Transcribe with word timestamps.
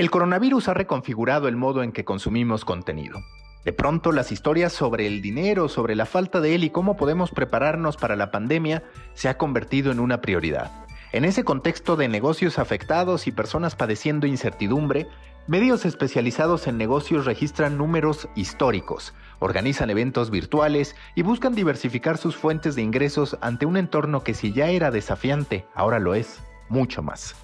El 0.00 0.10
coronavirus 0.10 0.68
ha 0.68 0.72
reconfigurado 0.72 1.46
el 1.46 1.56
modo 1.56 1.82
en 1.82 1.92
que 1.92 2.06
consumimos 2.06 2.64
contenido. 2.64 3.20
De 3.66 3.74
pronto 3.74 4.12
las 4.12 4.32
historias 4.32 4.72
sobre 4.72 5.06
el 5.06 5.20
dinero, 5.20 5.68
sobre 5.68 5.94
la 5.94 6.06
falta 6.06 6.40
de 6.40 6.54
él 6.54 6.64
y 6.64 6.70
cómo 6.70 6.96
podemos 6.96 7.32
prepararnos 7.32 7.98
para 7.98 8.16
la 8.16 8.30
pandemia 8.30 8.82
se 9.12 9.28
ha 9.28 9.36
convertido 9.36 9.92
en 9.92 10.00
una 10.00 10.22
prioridad. 10.22 10.70
En 11.12 11.26
ese 11.26 11.44
contexto 11.44 11.96
de 11.96 12.08
negocios 12.08 12.58
afectados 12.58 13.26
y 13.26 13.32
personas 13.32 13.76
padeciendo 13.76 14.26
incertidumbre, 14.26 15.06
medios 15.46 15.84
especializados 15.84 16.66
en 16.66 16.78
negocios 16.78 17.26
registran 17.26 17.76
números 17.76 18.26
históricos, 18.34 19.12
organizan 19.38 19.90
eventos 19.90 20.30
virtuales 20.30 20.96
y 21.14 21.20
buscan 21.20 21.54
diversificar 21.54 22.16
sus 22.16 22.38
fuentes 22.38 22.74
de 22.74 22.80
ingresos 22.80 23.36
ante 23.42 23.66
un 23.66 23.76
entorno 23.76 24.24
que 24.24 24.32
si 24.32 24.54
ya 24.54 24.70
era 24.70 24.90
desafiante, 24.90 25.66
ahora 25.74 25.98
lo 25.98 26.14
es, 26.14 26.40
mucho 26.70 27.02
más. 27.02 27.36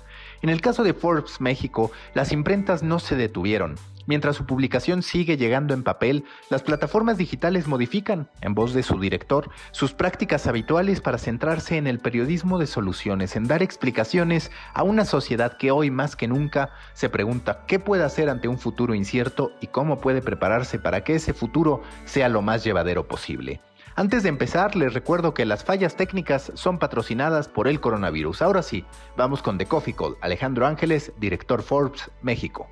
En 0.42 0.50
el 0.50 0.60
caso 0.60 0.84
de 0.84 0.94
Forbes 0.94 1.40
México, 1.40 1.90
las 2.14 2.32
imprentas 2.32 2.82
no 2.82 2.98
se 2.98 3.16
detuvieron. 3.16 3.76
Mientras 4.06 4.36
su 4.36 4.46
publicación 4.46 5.02
sigue 5.02 5.36
llegando 5.36 5.74
en 5.74 5.82
papel, 5.82 6.24
las 6.48 6.62
plataformas 6.62 7.18
digitales 7.18 7.66
modifican, 7.66 8.30
en 8.40 8.54
voz 8.54 8.72
de 8.72 8.84
su 8.84 9.00
director, 9.00 9.50
sus 9.72 9.92
prácticas 9.92 10.46
habituales 10.46 11.00
para 11.00 11.18
centrarse 11.18 11.76
en 11.76 11.88
el 11.88 11.98
periodismo 11.98 12.58
de 12.58 12.68
soluciones, 12.68 13.34
en 13.34 13.48
dar 13.48 13.62
explicaciones 13.62 14.52
a 14.74 14.84
una 14.84 15.04
sociedad 15.04 15.56
que 15.56 15.72
hoy 15.72 15.90
más 15.90 16.14
que 16.14 16.28
nunca 16.28 16.70
se 16.94 17.08
pregunta 17.08 17.64
qué 17.66 17.80
puede 17.80 18.04
hacer 18.04 18.30
ante 18.30 18.46
un 18.46 18.58
futuro 18.58 18.94
incierto 18.94 19.50
y 19.60 19.66
cómo 19.66 20.00
puede 20.00 20.22
prepararse 20.22 20.78
para 20.78 21.02
que 21.02 21.16
ese 21.16 21.34
futuro 21.34 21.82
sea 22.04 22.28
lo 22.28 22.42
más 22.42 22.62
llevadero 22.62 23.08
posible. 23.08 23.60
Antes 23.98 24.22
de 24.22 24.28
empezar, 24.28 24.76
les 24.76 24.92
recuerdo 24.92 25.32
que 25.32 25.46
las 25.46 25.64
fallas 25.64 25.96
técnicas 25.96 26.52
son 26.54 26.78
patrocinadas 26.78 27.48
por 27.48 27.66
el 27.66 27.80
coronavirus. 27.80 28.42
Ahora 28.42 28.60
sí, 28.60 28.84
vamos 29.16 29.42
con 29.42 29.56
The 29.56 29.64
Coffee 29.64 29.94
Call. 29.94 30.18
Alejandro 30.20 30.66
Ángeles, 30.66 31.14
director 31.18 31.62
Forbes, 31.62 32.10
México. 32.20 32.68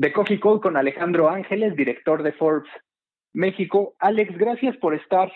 The 0.00 0.14
Coffee 0.14 0.40
Call 0.40 0.62
con 0.62 0.78
Alejandro 0.78 1.28
Ángeles, 1.28 1.76
director 1.76 2.22
de 2.22 2.32
Forbes 2.32 2.70
México. 3.34 3.94
Alex, 3.98 4.38
gracias 4.38 4.78
por 4.78 4.94
estar 4.94 5.30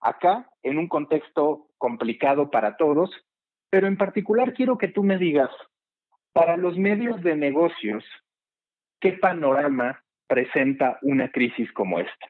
acá 0.00 0.48
en 0.62 0.78
un 0.78 0.86
contexto 0.86 1.66
complicado 1.76 2.52
para 2.52 2.76
todos, 2.76 3.10
pero 3.70 3.86
en 3.86 3.96
particular 3.96 4.54
quiero 4.54 4.78
que 4.78 4.88
tú 4.88 5.02
me 5.02 5.18
digas, 5.18 5.50
para 6.32 6.56
los 6.56 6.76
medios 6.76 7.22
de 7.22 7.34
negocios, 7.34 8.04
¿qué 9.00 9.12
panorama 9.12 10.04
presenta 10.26 10.98
una 11.02 11.30
crisis 11.30 11.72
como 11.72 11.98
esta? 11.98 12.26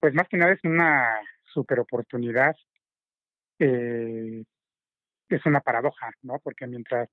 Pues 0.00 0.14
más 0.14 0.28
que 0.28 0.36
nada 0.36 0.52
es 0.52 0.62
una 0.62 1.08
super 1.52 1.80
oportunidad. 1.80 2.54
Eh, 3.58 4.44
es 5.28 5.44
una 5.44 5.60
paradoja, 5.60 6.10
¿no? 6.22 6.38
Porque 6.38 6.66
mientras 6.66 7.08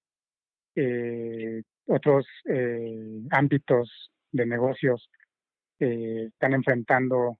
eh, 0.75 1.63
otros 1.87 2.27
eh, 2.45 3.21
ámbitos 3.31 4.11
de 4.31 4.45
negocios 4.45 5.09
están 5.77 6.53
enfrentando 6.53 7.37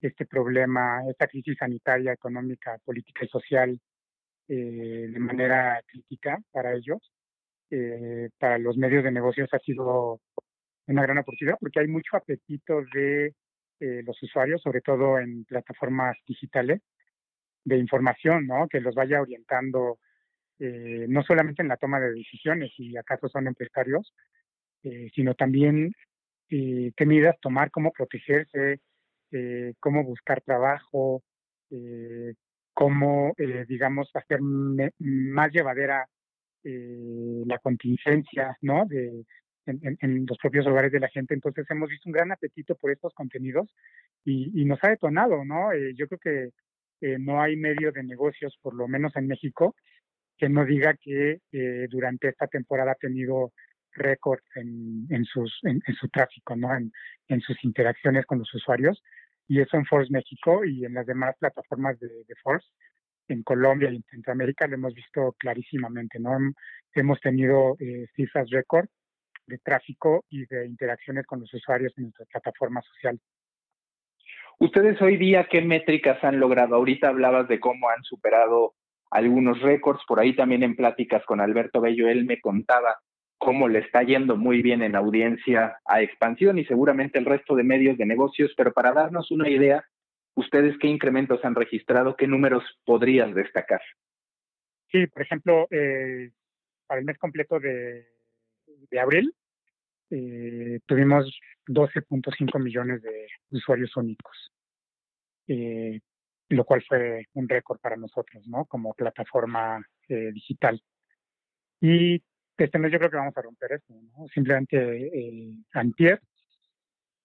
este 0.00 0.26
problema, 0.26 1.02
esta 1.08 1.28
crisis 1.28 1.56
sanitaria, 1.58 2.12
económica, 2.12 2.76
política 2.84 3.24
y 3.24 3.28
social 3.28 3.80
eh, 4.54 5.08
de 5.08 5.18
manera 5.18 5.80
crítica 5.86 6.38
para 6.50 6.74
ellos. 6.74 6.98
Eh, 7.70 8.28
para 8.38 8.58
los 8.58 8.76
medios 8.76 9.02
de 9.02 9.10
negocios 9.10 9.48
ha 9.52 9.58
sido 9.60 10.20
una 10.86 11.00
gran 11.00 11.16
oportunidad 11.16 11.56
porque 11.58 11.80
hay 11.80 11.88
mucho 11.88 12.18
apetito 12.18 12.82
de 12.92 13.32
eh, 13.80 14.02
los 14.04 14.22
usuarios, 14.22 14.60
sobre 14.60 14.82
todo 14.82 15.18
en 15.18 15.46
plataformas 15.46 16.18
digitales, 16.26 16.82
de 17.64 17.78
información, 17.78 18.46
¿no? 18.46 18.68
Que 18.68 18.82
los 18.82 18.94
vaya 18.94 19.22
orientando 19.22 19.98
no 20.58 21.24
solamente 21.24 21.62
en 21.62 21.68
la 21.68 21.76
toma 21.76 21.98
de 21.98 22.12
decisiones, 22.12 22.70
si 22.76 22.96
acaso 22.96 23.28
son 23.28 23.48
empresarios, 23.48 24.14
sino 25.12 25.34
también 25.34 25.92
qué 26.48 27.04
medidas 27.04 27.34
tomar, 27.40 27.72
cómo 27.72 27.90
protegerse, 27.90 28.78
cómo 29.80 30.04
buscar 30.04 30.40
trabajo, 30.42 31.24
cómo, 32.74 33.34
eh, 33.36 33.64
digamos, 33.68 34.10
hacer 34.14 34.40
más 34.40 35.52
llevadera 35.52 36.06
eh, 36.64 37.42
la 37.46 37.58
contingencia, 37.58 38.56
¿no? 38.60 38.86
De, 38.86 39.24
en, 39.66 40.26
los 40.26 40.38
propios 40.38 40.66
hogares 40.66 40.90
de 40.90 41.00
la 41.00 41.08
gente. 41.08 41.34
Entonces 41.34 41.66
hemos 41.70 41.88
visto 41.88 42.08
un 42.08 42.12
gran 42.12 42.32
apetito 42.32 42.74
por 42.74 42.90
estos 42.90 43.14
contenidos 43.14 43.72
y, 44.24 44.64
nos 44.64 44.78
ha 44.82 44.88
detonado, 44.88 45.44
¿no? 45.44 45.72
Eh, 45.72 45.92
yo 45.94 46.08
creo 46.08 46.18
que 46.18 47.18
no 47.18 47.42
hay 47.42 47.56
medio 47.56 47.90
de 47.90 48.04
negocios, 48.04 48.56
por 48.62 48.74
lo 48.74 48.86
menos 48.86 49.16
en 49.16 49.26
México, 49.26 49.74
que 50.38 50.48
no 50.48 50.64
diga 50.64 50.94
que 50.94 51.40
durante 51.90 52.28
esta 52.28 52.46
temporada 52.46 52.92
ha 52.92 52.96
tenido 52.96 53.52
récord 53.92 54.40
en, 54.54 55.24
sus, 55.24 55.58
en, 55.64 55.80
su 55.98 56.08
tráfico, 56.08 56.54
¿no? 56.54 56.68
En 57.26 57.40
sus 57.40 57.56
interacciones 57.64 58.24
con 58.24 58.38
los 58.38 58.54
usuarios 58.54 59.02
y 59.48 59.60
eso 59.60 59.76
en 59.76 59.84
Force 59.84 60.12
México 60.12 60.64
y 60.64 60.84
en 60.84 60.94
las 60.94 61.06
demás 61.06 61.36
plataformas 61.38 61.98
de, 62.00 62.08
Force, 62.42 62.66
en 63.28 63.42
Colombia 63.42 63.90
y 63.90 63.96
en 63.96 64.04
Centroamérica 64.10 64.66
lo 64.66 64.74
hemos 64.74 64.94
visto 64.94 65.34
clarísimamente, 65.38 66.18
¿no? 66.18 66.38
Hemos 66.94 67.20
tenido 67.20 67.76
eh, 67.78 68.06
cifras 68.14 68.50
récord 68.50 68.86
de 69.46 69.58
tráfico 69.58 70.24
y 70.28 70.46
de 70.46 70.66
interacciones 70.66 71.26
con 71.26 71.40
los 71.40 71.52
usuarios 71.52 71.92
en 71.96 72.04
nuestra 72.04 72.26
plataforma 72.26 72.80
social. 72.82 73.18
Ustedes 74.58 75.00
hoy 75.02 75.16
día, 75.16 75.48
¿qué 75.50 75.60
métricas 75.60 76.22
han 76.22 76.38
logrado? 76.38 76.76
Ahorita 76.76 77.08
hablabas 77.08 77.48
de 77.48 77.58
cómo 77.58 77.88
han 77.88 78.02
superado 78.04 78.74
algunos 79.10 79.60
récords, 79.60 80.02
por 80.06 80.20
ahí 80.20 80.34
también 80.34 80.62
en 80.62 80.76
pláticas 80.76 81.24
con 81.26 81.40
Alberto 81.40 81.80
Bello, 81.80 82.08
él 82.08 82.24
me 82.24 82.40
contaba 82.40 82.96
cómo 83.42 83.66
le 83.66 83.80
está 83.80 84.04
yendo 84.04 84.36
muy 84.36 84.62
bien 84.62 84.82
en 84.82 84.94
audiencia 84.94 85.76
a 85.84 86.00
Expansión 86.00 86.58
y 86.58 86.64
seguramente 86.64 87.18
el 87.18 87.24
resto 87.24 87.56
de 87.56 87.64
medios 87.64 87.98
de 87.98 88.06
negocios, 88.06 88.52
pero 88.56 88.72
para 88.72 88.92
darnos 88.92 89.32
una 89.32 89.48
idea, 89.48 89.84
¿ustedes 90.36 90.78
qué 90.78 90.86
incrementos 90.86 91.44
han 91.44 91.56
registrado? 91.56 92.14
¿Qué 92.14 92.28
números 92.28 92.62
podrías 92.84 93.34
destacar? 93.34 93.80
Sí, 94.92 95.08
por 95.08 95.22
ejemplo, 95.22 95.66
eh, 95.72 96.30
para 96.86 97.00
el 97.00 97.04
mes 97.04 97.18
completo 97.18 97.58
de, 97.58 98.06
abril 99.00 99.34
eh, 100.10 100.78
tuvimos 100.86 101.36
12.5 101.66 102.62
millones 102.62 103.02
de 103.02 103.26
usuarios 103.50 103.96
únicos, 103.96 104.52
eh, 105.48 105.98
lo 106.48 106.64
cual 106.64 106.84
fue 106.86 107.26
un 107.32 107.48
récord 107.48 107.80
para 107.80 107.96
nosotros, 107.96 108.46
¿no? 108.46 108.66
Como 108.66 108.94
plataforma 108.94 109.84
digital. 110.08 110.80
Y 111.80 112.22
este 112.64 112.78
mes 112.78 112.92
yo 112.92 112.98
creo 112.98 113.10
que 113.10 113.16
vamos 113.16 113.36
a 113.36 113.42
romper 113.42 113.72
esto. 113.72 113.94
Simplemente 114.32 114.78
eh, 114.78 115.54
antier 115.72 116.20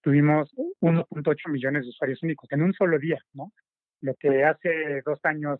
tuvimos 0.02 0.54
1.8 0.56 1.52
millones 1.52 1.84
de 1.84 1.90
usuarios 1.90 2.24
únicos 2.24 2.50
en 2.52 2.64
un 2.64 2.74
solo 2.74 2.98
día, 2.98 3.20
¿no? 3.34 3.52
Lo 4.02 4.16
que 4.16 4.44
hace 4.44 5.02
dos 5.06 5.20
años 5.24 5.60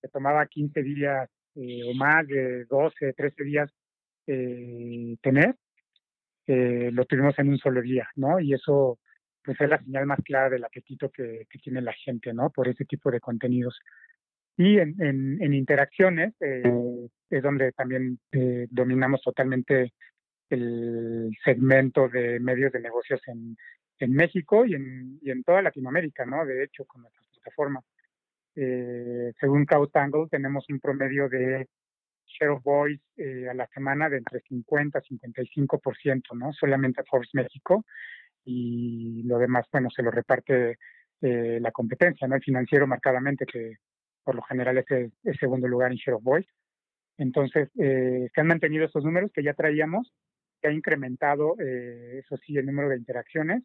se 0.00 0.08
tomaba 0.08 0.46
15 0.46 0.82
días 0.82 1.30
eh, 1.54 1.82
o 1.88 1.94
más 1.94 2.26
de 2.26 2.64
12, 2.64 3.12
13 3.12 3.44
días 3.44 3.70
eh, 4.26 5.16
tener, 5.22 5.54
eh, 6.46 6.90
lo 6.92 7.04
tuvimos 7.04 7.38
en 7.38 7.50
un 7.50 7.58
solo 7.58 7.80
día, 7.82 8.08
¿no? 8.16 8.40
Y 8.40 8.52
eso 8.54 8.98
pues 9.42 9.60
es 9.60 9.68
la 9.68 9.78
señal 9.78 10.06
más 10.06 10.18
clara 10.24 10.48
del 10.50 10.64
apetito 10.64 11.10
que, 11.10 11.46
que 11.48 11.58
tiene 11.58 11.82
la 11.82 11.92
gente, 11.92 12.32
¿no? 12.32 12.50
Por 12.50 12.66
ese 12.68 12.84
tipo 12.86 13.10
de 13.10 13.20
contenidos. 13.20 13.78
Y 14.56 14.78
en, 14.78 14.94
en, 15.00 15.52
interacciones 15.52 16.32
eh, 16.40 16.62
es 17.28 17.42
donde 17.42 17.72
también 17.72 18.18
eh, 18.30 18.68
dominamos 18.70 19.20
totalmente 19.22 19.92
el 20.48 21.36
segmento 21.44 22.08
de 22.08 22.38
medios 22.38 22.70
de 22.72 22.80
negocios 22.80 23.20
en, 23.26 23.56
en 23.98 24.12
México 24.12 24.64
y 24.64 24.74
en, 24.74 25.18
y 25.22 25.30
en 25.30 25.42
toda 25.42 25.62
Latinoamérica, 25.62 26.24
¿no? 26.24 26.44
De 26.46 26.62
hecho, 26.62 26.84
con 26.84 27.02
nuestra 27.02 27.22
plataforma. 27.32 27.80
Eh, 28.56 29.32
según 29.40 29.64
CrowdTangle, 29.64 30.28
tenemos 30.30 30.64
un 30.68 30.78
promedio 30.78 31.28
de 31.28 31.66
share 32.26 32.50
of 32.50 32.62
voice 32.62 33.02
eh, 33.16 33.48
a 33.48 33.54
la 33.54 33.66
semana 33.68 34.08
de 34.08 34.18
entre 34.18 34.40
50 34.40 35.00
y 35.08 35.18
55%, 35.18 36.36
¿no? 36.36 36.52
Solamente 36.52 37.02
Forbes 37.04 37.30
México 37.32 37.84
y 38.44 39.22
lo 39.24 39.38
demás, 39.38 39.66
bueno, 39.72 39.88
se 39.90 40.02
lo 40.02 40.10
reparte 40.10 40.78
eh, 41.20 41.58
la 41.60 41.70
competencia, 41.72 42.28
¿no? 42.28 42.36
El 42.36 42.42
financiero 42.42 42.86
marcadamente 42.86 43.46
que 43.46 43.76
por 44.24 44.34
lo 44.34 44.42
general 44.42 44.78
es 44.78 44.90
el, 44.90 45.12
segundo 45.38 45.68
lugar 45.68 45.92
en 45.92 45.98
Share 45.98 46.16
of 46.16 46.22
Voice. 46.22 46.48
Entonces, 47.18 47.68
eh, 47.78 48.28
se 48.34 48.40
han 48.40 48.46
mantenido 48.48 48.86
esos 48.86 49.04
números 49.04 49.30
que 49.32 49.42
ya 49.42 49.54
traíamos, 49.54 50.12
se 50.60 50.68
ha 50.68 50.72
incrementado, 50.72 51.54
eh, 51.60 52.18
eso 52.18 52.36
sí, 52.38 52.56
el 52.56 52.66
número 52.66 52.88
de 52.88 52.96
interacciones 52.96 53.62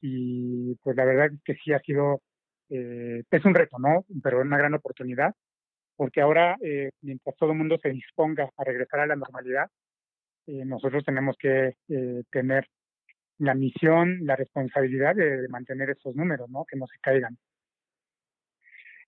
y 0.00 0.74
pues 0.76 0.96
la 0.96 1.04
verdad 1.04 1.30
es 1.32 1.42
que 1.44 1.54
sí 1.54 1.72
ha 1.72 1.80
sido, 1.80 2.20
eh, 2.68 3.22
es 3.30 3.44
un 3.44 3.54
reto, 3.54 3.78
¿no? 3.78 4.04
Pero 4.22 4.40
es 4.40 4.46
una 4.46 4.58
gran 4.58 4.74
oportunidad, 4.74 5.34
porque 5.96 6.20
ahora, 6.20 6.56
mientras 7.02 7.36
todo 7.36 7.52
el 7.52 7.58
mundo 7.58 7.78
se 7.82 7.90
disponga 7.90 8.50
a 8.56 8.64
regresar 8.64 9.00
a 9.00 9.06
la 9.06 9.16
normalidad, 9.16 9.68
nosotros 10.46 11.04
tenemos 11.04 11.36
que 11.38 11.74
tener 12.30 12.68
la 13.38 13.54
misión, 13.54 14.20
la 14.26 14.36
responsabilidad 14.36 15.14
de, 15.14 15.48
mantener 15.48 15.90
esos 15.90 16.14
números, 16.14 16.50
¿no? 16.50 16.64
Que 16.64 16.76
no 16.76 16.86
se 16.86 16.98
caigan. 17.00 17.38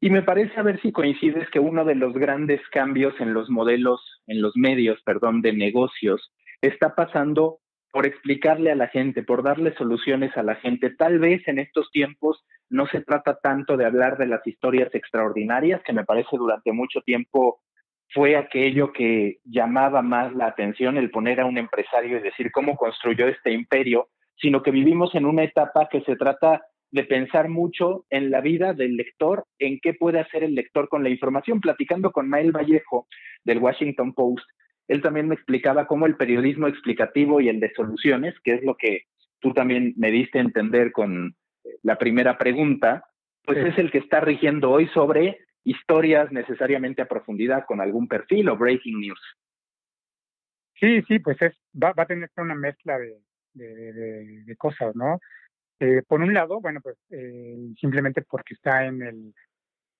Y 0.00 0.10
me 0.10 0.22
parece 0.22 0.58
a 0.58 0.62
ver 0.62 0.80
si 0.80 0.92
coincides 0.92 1.48
que 1.50 1.60
uno 1.60 1.84
de 1.84 1.94
los 1.94 2.12
grandes 2.14 2.60
cambios 2.70 3.14
en 3.20 3.32
los 3.32 3.48
modelos, 3.48 4.00
en 4.26 4.42
los 4.42 4.56
medios, 4.56 5.00
perdón, 5.04 5.42
de 5.42 5.52
negocios, 5.52 6.32
está 6.60 6.94
pasando 6.94 7.58
por 7.92 8.06
explicarle 8.06 8.70
a 8.70 8.74
la 8.74 8.88
gente, 8.88 9.22
por 9.22 9.42
darle 9.42 9.74
soluciones 9.74 10.36
a 10.36 10.42
la 10.42 10.56
gente. 10.56 10.90
Tal 10.90 11.18
vez 11.18 11.46
en 11.48 11.58
estos 11.58 11.90
tiempos 11.90 12.44
no 12.68 12.86
se 12.88 13.00
trata 13.00 13.38
tanto 13.42 13.76
de 13.76 13.86
hablar 13.86 14.18
de 14.18 14.26
las 14.26 14.46
historias 14.46 14.94
extraordinarias, 14.94 15.82
que 15.82 15.94
me 15.94 16.04
parece 16.04 16.36
durante 16.36 16.72
mucho 16.72 17.00
tiempo 17.00 17.60
fue 18.12 18.36
aquello 18.36 18.92
que 18.92 19.38
llamaba 19.44 20.02
más 20.02 20.34
la 20.34 20.46
atención, 20.46 20.96
el 20.96 21.10
poner 21.10 21.40
a 21.40 21.46
un 21.46 21.58
empresario 21.58 22.18
y 22.18 22.22
decir 22.22 22.52
cómo 22.52 22.76
construyó 22.76 23.28
este 23.28 23.52
imperio, 23.52 24.08
sino 24.36 24.62
que 24.62 24.70
vivimos 24.70 25.14
en 25.14 25.26
una 25.26 25.44
etapa 25.44 25.88
que 25.90 26.02
se 26.02 26.16
trata 26.16 26.62
de 26.90 27.04
pensar 27.04 27.48
mucho 27.48 28.04
en 28.10 28.30
la 28.30 28.40
vida 28.40 28.72
del 28.72 28.96
lector, 28.96 29.44
en 29.58 29.78
qué 29.80 29.94
puede 29.94 30.20
hacer 30.20 30.44
el 30.44 30.54
lector 30.54 30.88
con 30.88 31.02
la 31.02 31.10
información. 31.10 31.60
Platicando 31.60 32.12
con 32.12 32.28
Mael 32.28 32.52
Vallejo 32.52 33.06
del 33.44 33.58
Washington 33.58 34.14
Post, 34.14 34.46
él 34.88 35.02
también 35.02 35.28
me 35.28 35.34
explicaba 35.34 35.86
cómo 35.86 36.06
el 36.06 36.16
periodismo 36.16 36.68
explicativo 36.68 37.40
y 37.40 37.48
el 37.48 37.60
de 37.60 37.72
soluciones, 37.74 38.34
que 38.44 38.54
es 38.54 38.62
lo 38.62 38.76
que 38.76 39.02
tú 39.40 39.52
también 39.52 39.94
me 39.96 40.10
diste 40.10 40.38
a 40.38 40.42
entender 40.42 40.92
con 40.92 41.34
la 41.82 41.98
primera 41.98 42.38
pregunta, 42.38 43.04
pues 43.44 43.58
es 43.58 43.78
el 43.78 43.90
que 43.90 43.98
está 43.98 44.20
rigiendo 44.20 44.70
hoy 44.70 44.88
sobre 44.88 45.38
historias 45.64 46.30
necesariamente 46.32 47.02
a 47.02 47.08
profundidad 47.08 47.64
con 47.66 47.80
algún 47.80 48.06
perfil 48.08 48.48
o 48.48 48.56
breaking 48.56 49.00
news. 49.00 49.20
Sí, 50.78 51.02
sí, 51.08 51.18
pues 51.18 51.40
es, 51.42 51.54
va, 51.74 51.92
va 51.92 52.04
a 52.04 52.06
tener 52.06 52.30
una 52.36 52.54
mezcla 52.54 52.98
de, 52.98 53.16
de, 53.54 54.56
cosas, 54.56 54.94
¿no? 54.94 55.20
Eh, 55.78 56.02
por 56.06 56.20
un 56.22 56.32
lado, 56.32 56.60
bueno, 56.60 56.80
pues 56.80 56.96
eh, 57.10 57.56
simplemente 57.78 58.22
porque 58.22 58.54
está 58.54 58.86
en 58.86 59.02
el, 59.02 59.34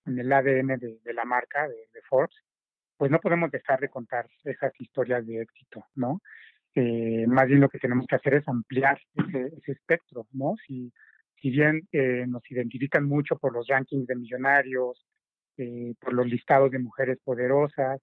en 0.07 0.19
el 0.19 0.33
ADN 0.33 0.79
de, 0.79 1.15
la 1.15 1.25
marca, 1.25 1.69
de, 1.69 2.01
Forbes, 2.09 2.35
pues 2.97 3.11
no 3.11 3.19
podemos 3.19 3.51
dejar 3.51 3.81
de 3.81 3.91
contar 3.91 4.27
esas 4.45 4.73
historias 4.81 5.27
de 5.27 5.43
éxito, 5.43 5.85
¿no? 5.95 6.21
Eh, 6.75 7.27
más 7.27 7.47
bien 7.47 7.61
lo 7.61 7.69
que 7.69 7.79
tenemos 7.79 8.07
que 8.07 8.17
hacer 8.17 8.35
es 8.35 8.49
ampliar 8.49 8.99
ese, 9.15 9.53
ese 9.59 9.73
espectro, 9.73 10.27
¿no? 10.33 10.55
Si, 10.67 10.93
si 11.41 11.51
bien 11.51 11.87
nos 12.29 12.51
identifican 12.51 13.05
mucho 13.05 13.37
por 13.39 13.53
los 13.53 13.67
rankings 13.67 14.07
de 14.07 14.17
millonarios, 14.17 15.07
por 16.01 16.13
los 16.13 16.27
listados 16.27 16.71
de 16.71 16.79
mujeres 16.79 17.19
poderosas, 17.23 18.01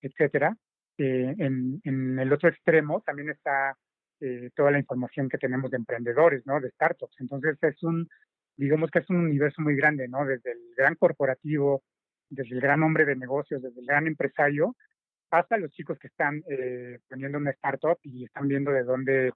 etcétera, 0.00 0.56
en, 0.96 1.80
en 1.84 2.18
el 2.18 2.32
otro 2.32 2.48
extremo 2.48 3.00
también 3.00 3.30
está 3.30 3.76
eh, 4.20 4.50
toda 4.54 4.70
la 4.70 4.78
información 4.78 5.28
que 5.28 5.38
tenemos 5.38 5.70
de 5.70 5.78
emprendedores, 5.78 6.46
¿no? 6.46 6.60
De 6.60 6.70
startups. 6.70 7.16
Entonces 7.20 7.56
es 7.62 7.82
un, 7.82 8.08
digamos 8.56 8.90
que 8.90 9.00
es 9.00 9.10
un 9.10 9.16
universo 9.16 9.62
muy 9.62 9.76
grande, 9.76 10.08
¿no? 10.08 10.24
Desde 10.24 10.52
el 10.52 10.74
gran 10.76 10.94
corporativo, 10.94 11.82
desde 12.28 12.54
el 12.54 12.60
gran 12.60 12.82
hombre 12.82 13.04
de 13.04 13.16
negocios, 13.16 13.62
desde 13.62 13.80
el 13.80 13.86
gran 13.86 14.06
empresario, 14.06 14.76
hasta 15.30 15.56
los 15.56 15.70
chicos 15.72 15.98
que 15.98 16.08
están 16.08 16.42
eh, 16.48 16.98
poniendo 17.08 17.38
una 17.38 17.50
startup 17.50 17.98
y 18.02 18.24
están 18.24 18.48
viendo 18.48 18.70
de 18.70 18.84
dónde 18.84 19.32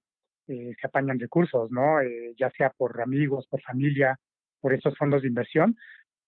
eh, 0.46 0.74
se 0.80 0.86
apañan 0.86 1.18
recursos, 1.18 1.70
¿no? 1.70 2.00
Eh, 2.00 2.34
ya 2.38 2.50
sea 2.50 2.70
por 2.70 3.00
amigos, 3.00 3.46
por 3.48 3.60
familia, 3.62 4.18
por 4.60 4.72
esos 4.72 4.96
fondos 4.96 5.22
de 5.22 5.28
inversión. 5.28 5.76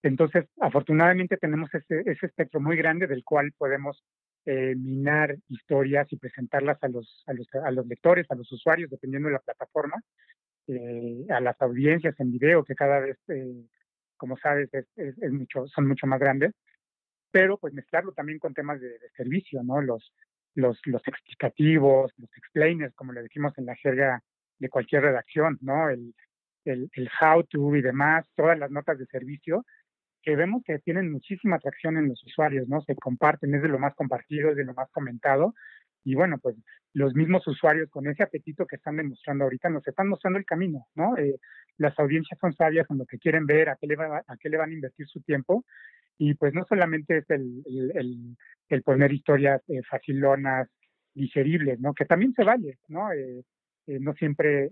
Entonces, 0.02 0.46
afortunadamente 0.60 1.36
tenemos 1.36 1.72
ese, 1.74 2.02
ese 2.06 2.26
espectro 2.26 2.60
muy 2.60 2.76
grande 2.76 3.06
del 3.06 3.24
cual 3.24 3.52
podemos 3.56 4.04
eh, 4.44 4.74
minar 4.76 5.36
historias 5.48 6.12
y 6.12 6.16
presentarlas 6.16 6.82
a 6.82 6.88
los, 6.88 7.22
a 7.26 7.32
los, 7.32 7.46
a 7.54 7.70
los 7.70 7.86
lectores, 7.86 8.26
a 8.30 8.34
los 8.34 8.50
usuarios, 8.50 8.90
dependiendo 8.90 9.28
de 9.28 9.34
la 9.34 9.40
plataforma, 9.40 10.02
eh, 10.66 11.26
a 11.30 11.40
las 11.40 11.60
audiencias 11.62 12.18
en 12.18 12.32
video, 12.32 12.64
que 12.64 12.74
cada 12.74 13.00
vez, 13.00 13.18
eh, 13.28 13.66
como 14.16 14.36
sabes, 14.36 14.68
es, 14.96 15.32
mucho, 15.32 15.66
son 15.68 15.86
mucho 15.86 16.06
más 16.06 16.20
grandes, 16.20 16.52
pero 17.30 17.56
pues 17.58 17.72
mezclarlo 17.72 18.12
también 18.12 18.38
con 18.38 18.54
temas 18.54 18.80
de, 18.80 18.98
servicio, 19.16 19.62
¿no? 19.62 19.80
Los, 19.80 20.12
los, 20.54 20.78
los 20.86 21.06
explicativos, 21.06 22.12
los 22.16 22.30
explainers, 22.36 22.94
como 22.94 23.12
le 23.12 23.22
decimos 23.22 23.52
en 23.58 23.66
la 23.66 23.76
jerga 23.76 24.22
de 24.58 24.68
cualquier 24.68 25.02
redacción, 25.02 25.58
¿no? 25.60 25.88
El, 25.88 26.14
el, 26.64 26.90
el 26.94 27.10
how 27.20 27.42
to 27.44 27.74
y 27.76 27.82
demás, 27.82 28.26
todas 28.34 28.58
las 28.58 28.70
notas 28.70 28.98
de 28.98 29.06
servicio, 29.06 29.64
que 30.22 30.36
vemos 30.36 30.62
que 30.64 30.78
tienen 30.78 31.10
muchísima 31.10 31.56
atracción 31.56 31.96
en 31.96 32.08
los 32.08 32.22
usuarios, 32.24 32.68
¿no? 32.68 32.80
Se 32.82 32.94
comparten, 32.94 33.54
es 33.54 33.62
de 33.62 33.68
lo 33.68 33.78
más 33.78 33.94
compartido, 33.94 34.50
es 34.50 34.56
de 34.56 34.64
lo 34.64 34.74
más 34.74 34.90
comentado. 34.90 35.54
Y 36.04 36.14
bueno, 36.14 36.38
pues 36.38 36.56
los 36.94 37.14
mismos 37.14 37.46
usuarios 37.46 37.88
con 37.90 38.06
ese 38.06 38.22
apetito 38.22 38.66
que 38.66 38.76
están 38.76 38.96
demostrando 38.96 39.44
ahorita 39.44 39.68
nos 39.70 39.86
están 39.86 40.08
mostrando 40.08 40.38
el 40.38 40.44
camino, 40.44 40.86
¿no? 40.94 41.16
Eh, 41.16 41.36
las 41.78 41.98
audiencias 41.98 42.38
son 42.40 42.52
sabias 42.54 42.86
en 42.90 42.98
lo 42.98 43.06
que 43.06 43.18
quieren 43.18 43.46
ver, 43.46 43.68
a 43.68 43.76
qué 43.80 43.86
le, 43.86 43.96
va, 43.96 44.22
a 44.26 44.36
qué 44.36 44.48
le 44.48 44.56
van 44.56 44.70
a 44.70 44.74
invertir 44.74 45.06
su 45.06 45.20
tiempo. 45.22 45.64
Y 46.18 46.34
pues 46.34 46.54
no 46.54 46.64
solamente 46.64 47.18
es 47.18 47.30
el, 47.30 47.62
el, 47.66 48.36
el, 48.68 48.82
poner 48.82 49.12
historias 49.12 49.62
eh, 49.68 49.82
facilonas, 49.88 50.68
digeribles, 51.14 51.80
¿no? 51.80 51.94
Que 51.94 52.04
también 52.04 52.32
se 52.34 52.44
vale, 52.44 52.78
¿no? 52.88 53.12
Eh, 53.12 53.42
no 53.86 54.14
siempre 54.14 54.70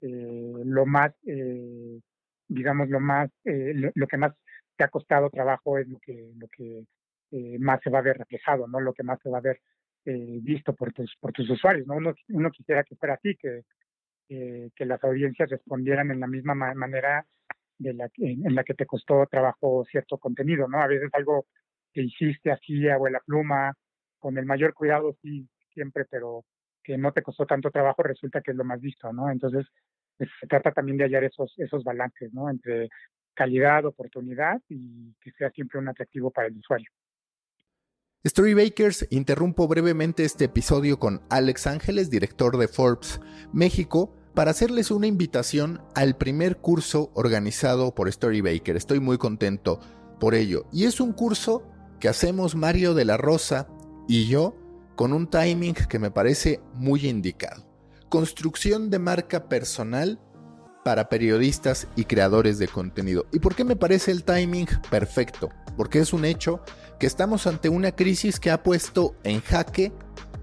lo 0.00 0.84
más 0.84 1.12
digamos, 2.52 2.88
lo 2.88 3.00
más, 3.00 3.30
eh, 3.44 3.72
lo, 3.94 4.06
que 4.06 4.16
más 4.16 4.32
te 4.82 4.86
ha 4.86 4.88
costado 4.88 5.30
trabajo 5.30 5.78
es 5.78 5.86
lo 5.86 6.00
que, 6.00 6.32
lo 6.36 6.48
que 6.48 6.84
eh, 7.30 7.56
más 7.60 7.80
se 7.82 7.90
va 7.90 8.00
a 8.00 8.02
ver 8.02 8.18
reflejado, 8.18 8.66
¿no? 8.66 8.80
Lo 8.80 8.92
que 8.92 9.04
más 9.04 9.20
se 9.22 9.30
va 9.30 9.38
a 9.38 9.42
ver 9.42 9.60
eh, 10.04 10.40
visto 10.42 10.74
por 10.74 10.92
tus, 10.92 11.16
por 11.20 11.32
tus 11.32 11.48
usuarios, 11.48 11.86
¿no? 11.86 11.94
Uno, 11.96 12.50
quisiera 12.50 12.82
que 12.82 12.96
fuera 12.96 13.14
así, 13.14 13.36
que, 13.36 13.62
que 14.28 14.86
las 14.86 15.02
audiencias 15.04 15.50
respondieran 15.50 16.10
en 16.10 16.18
la 16.18 16.26
misma 16.26 16.54
manera 16.54 17.24
de 17.78 17.94
la, 17.94 18.10
en, 18.16 18.54
la 18.54 18.64
que 18.64 18.74
te 18.74 18.86
costó 18.86 19.26
trabajo 19.26 19.84
cierto 19.88 20.18
contenido, 20.18 20.66
¿no? 20.66 20.80
A 20.80 20.88
veces 20.88 21.10
algo 21.12 21.46
que 21.92 22.02
hiciste 22.02 22.50
así 22.50 22.88
a 22.88 22.98
la 22.98 23.20
pluma, 23.20 23.74
con 24.18 24.36
el 24.36 24.46
mayor 24.46 24.74
cuidado, 24.74 25.16
sí, 25.22 25.46
siempre, 25.74 26.06
pero 26.10 26.44
que 26.82 26.98
no 26.98 27.12
te 27.12 27.22
costó 27.22 27.46
tanto 27.46 27.70
trabajo, 27.70 28.02
resulta 28.02 28.40
que 28.40 28.50
es 28.50 28.56
lo 28.56 28.64
más 28.64 28.80
visto, 28.80 29.12
¿no? 29.12 29.30
Entonces, 29.30 29.66
pues, 30.16 30.30
se 30.40 30.46
trata 30.46 30.72
también 30.72 30.96
de 30.96 31.04
hallar 31.04 31.24
esos, 31.24 31.52
esos 31.58 31.84
balances, 31.84 32.32
¿no? 32.32 32.50
Entre 32.50 32.88
calidad, 33.34 33.84
oportunidad 33.84 34.60
y 34.68 35.14
que 35.20 35.32
sea 35.32 35.50
siempre 35.50 35.78
un 35.78 35.88
atractivo 35.88 36.30
para 36.30 36.48
el 36.48 36.56
usuario. 36.56 36.90
Storybakers, 38.24 39.08
interrumpo 39.10 39.66
brevemente 39.66 40.24
este 40.24 40.44
episodio 40.44 40.98
con 40.98 41.22
Alex 41.28 41.66
Ángeles, 41.66 42.08
director 42.08 42.56
de 42.56 42.68
Forbes 42.68 43.20
México, 43.52 44.14
para 44.34 44.52
hacerles 44.52 44.90
una 44.90 45.08
invitación 45.08 45.82
al 45.94 46.16
primer 46.16 46.58
curso 46.58 47.10
organizado 47.14 47.94
por 47.94 48.10
Storybaker. 48.10 48.76
Estoy 48.76 49.00
muy 49.00 49.18
contento 49.18 49.80
por 50.20 50.34
ello. 50.34 50.66
Y 50.72 50.84
es 50.84 51.00
un 51.00 51.12
curso 51.12 51.68
que 51.98 52.08
hacemos 52.08 52.54
Mario 52.54 52.94
de 52.94 53.04
la 53.04 53.16
Rosa 53.16 53.68
y 54.08 54.28
yo 54.28 54.56
con 54.94 55.12
un 55.12 55.28
timing 55.28 55.74
que 55.74 55.98
me 55.98 56.10
parece 56.10 56.60
muy 56.74 57.06
indicado 57.06 57.72
construcción 58.12 58.90
de 58.90 58.98
marca 58.98 59.48
personal 59.48 60.20
para 60.84 61.08
periodistas 61.08 61.86
y 61.96 62.04
creadores 62.04 62.58
de 62.58 62.68
contenido. 62.68 63.26
¿Y 63.32 63.38
por 63.38 63.54
qué 63.54 63.64
me 63.64 63.76
parece 63.76 64.10
el 64.10 64.24
timing 64.24 64.66
perfecto? 64.90 65.50
Porque 65.76 66.00
es 66.00 66.12
un 66.12 66.24
hecho 66.24 66.60
que 66.98 67.06
estamos 67.06 67.46
ante 67.46 67.68
una 67.68 67.92
crisis 67.92 68.40
que 68.40 68.50
ha 68.50 68.62
puesto 68.62 69.14
en 69.24 69.40
jaque 69.40 69.92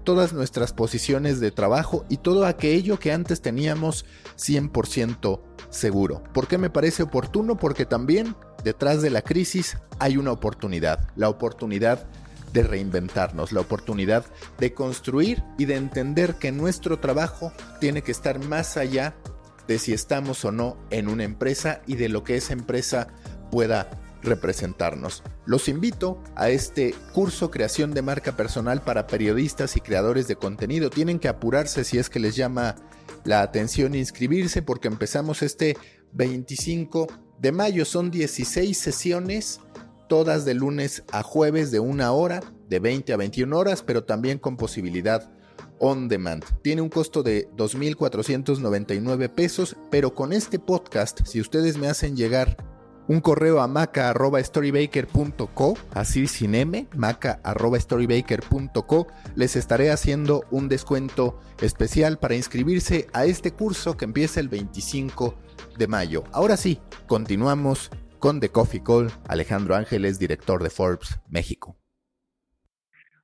todas 0.04 0.32
nuestras 0.32 0.72
posiciones 0.72 1.40
de 1.40 1.50
trabajo 1.50 2.04
y 2.08 2.16
todo 2.16 2.46
aquello 2.46 2.98
que 2.98 3.12
antes 3.12 3.40
teníamos 3.40 4.04
100% 4.36 5.40
seguro. 5.68 6.22
¿Por 6.32 6.48
qué 6.48 6.58
me 6.58 6.70
parece 6.70 7.02
oportuno? 7.02 7.56
Porque 7.56 7.86
también 7.86 8.34
detrás 8.64 9.02
de 9.02 9.10
la 9.10 9.22
crisis 9.22 9.76
hay 9.98 10.16
una 10.16 10.32
oportunidad, 10.32 11.08
la 11.16 11.28
oportunidad 11.28 12.06
de 12.52 12.62
reinventarnos, 12.62 13.52
la 13.52 13.60
oportunidad 13.60 14.24
de 14.58 14.74
construir 14.74 15.44
y 15.58 15.66
de 15.66 15.76
entender 15.76 16.34
que 16.34 16.50
nuestro 16.50 16.98
trabajo 16.98 17.52
tiene 17.80 18.02
que 18.02 18.10
estar 18.10 18.44
más 18.44 18.76
allá 18.76 19.14
de 19.70 19.78
si 19.78 19.92
estamos 19.92 20.44
o 20.44 20.50
no 20.50 20.76
en 20.90 21.06
una 21.06 21.22
empresa 21.22 21.80
y 21.86 21.94
de 21.94 22.08
lo 22.08 22.24
que 22.24 22.34
esa 22.34 22.54
empresa 22.54 23.06
pueda 23.52 23.88
representarnos. 24.20 25.22
Los 25.46 25.68
invito 25.68 26.20
a 26.34 26.50
este 26.50 26.92
curso 27.12 27.52
Creación 27.52 27.94
de 27.94 28.02
Marca 28.02 28.36
Personal 28.36 28.82
para 28.82 29.06
periodistas 29.06 29.76
y 29.76 29.80
creadores 29.80 30.26
de 30.26 30.34
contenido. 30.34 30.90
Tienen 30.90 31.20
que 31.20 31.28
apurarse 31.28 31.84
si 31.84 31.98
es 31.98 32.10
que 32.10 32.18
les 32.18 32.34
llama 32.34 32.74
la 33.22 33.42
atención 33.42 33.94
inscribirse 33.94 34.60
porque 34.60 34.88
empezamos 34.88 35.40
este 35.40 35.76
25 36.14 37.06
de 37.38 37.52
mayo. 37.52 37.84
Son 37.84 38.10
16 38.10 38.76
sesiones 38.76 39.60
todas 40.08 40.44
de 40.44 40.54
lunes 40.54 41.04
a 41.12 41.22
jueves 41.22 41.70
de 41.70 41.78
una 41.78 42.10
hora, 42.10 42.40
de 42.68 42.80
20 42.80 43.12
a 43.12 43.16
21 43.16 43.56
horas, 43.56 43.84
pero 43.84 44.02
también 44.02 44.40
con 44.40 44.56
posibilidad 44.56 45.30
on 45.80 46.08
demand. 46.08 46.44
Tiene 46.62 46.82
un 46.82 46.88
costo 46.88 47.24
de 47.24 47.48
2.499 47.56 49.28
pesos, 49.28 49.76
pero 49.90 50.14
con 50.14 50.32
este 50.32 50.60
podcast, 50.60 51.22
si 51.24 51.40
ustedes 51.40 51.78
me 51.78 51.88
hacen 51.88 52.16
llegar 52.16 52.56
un 53.08 53.20
correo 53.20 53.60
a 53.60 53.66
maca.storybaker.co, 53.66 55.74
así 55.92 56.28
sin 56.28 56.54
M, 56.54 56.86
maca.storybaker.co. 56.96 59.06
Les 59.34 59.56
estaré 59.56 59.90
haciendo 59.90 60.44
un 60.52 60.68
descuento 60.68 61.40
especial 61.60 62.20
para 62.20 62.36
inscribirse 62.36 63.08
a 63.12 63.24
este 63.24 63.50
curso 63.50 63.96
que 63.96 64.04
empieza 64.04 64.38
el 64.38 64.48
25 64.48 65.34
de 65.76 65.88
mayo. 65.88 66.22
Ahora 66.30 66.56
sí, 66.56 66.78
continuamos 67.08 67.90
con 68.20 68.38
The 68.38 68.50
Coffee 68.50 68.84
Call. 68.84 69.10
Alejandro 69.26 69.74
Ángeles, 69.74 70.20
director 70.20 70.62
de 70.62 70.70
Forbes 70.70 71.18
México. 71.28 71.76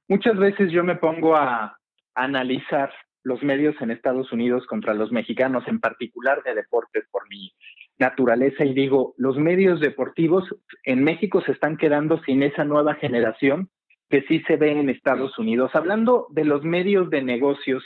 Muchas 0.08 0.36
veces 0.36 0.72
yo 0.72 0.82
me 0.82 0.96
pongo 0.96 1.36
a 1.36 1.78
analizar 2.16 2.92
los 3.23 3.42
medios 3.42 3.75
en 3.80 3.90
Estados 3.90 4.32
Unidos 4.32 4.66
contra 4.66 4.94
los 4.94 5.11
mexicanos, 5.12 5.64
en 5.66 5.80
particular 5.80 6.42
de 6.44 6.54
deportes, 6.54 7.04
por 7.11 7.28
mi 7.28 7.52
naturaleza 7.99 8.64
y 8.64 8.73
digo, 8.73 9.14
los 9.16 9.37
medios 9.37 9.80
deportivos 9.80 10.44
en 10.85 11.02
México 11.02 11.40
se 11.42 11.52
están 11.52 11.76
quedando 11.76 12.23
sin 12.23 12.42
esa 12.42 12.64
nueva 12.64 12.94
generación 12.94 13.68
que 14.08 14.23
sí 14.28 14.40
se 14.46 14.56
ve 14.56 14.73
en 14.73 14.90
Estados 14.90 15.38
Unidos. 15.38 15.73
Hablando 15.75 16.28
de 16.30 16.44
los 16.44 16.62
medios 16.62 17.11
de 17.11 17.23
negocios, 17.23 17.85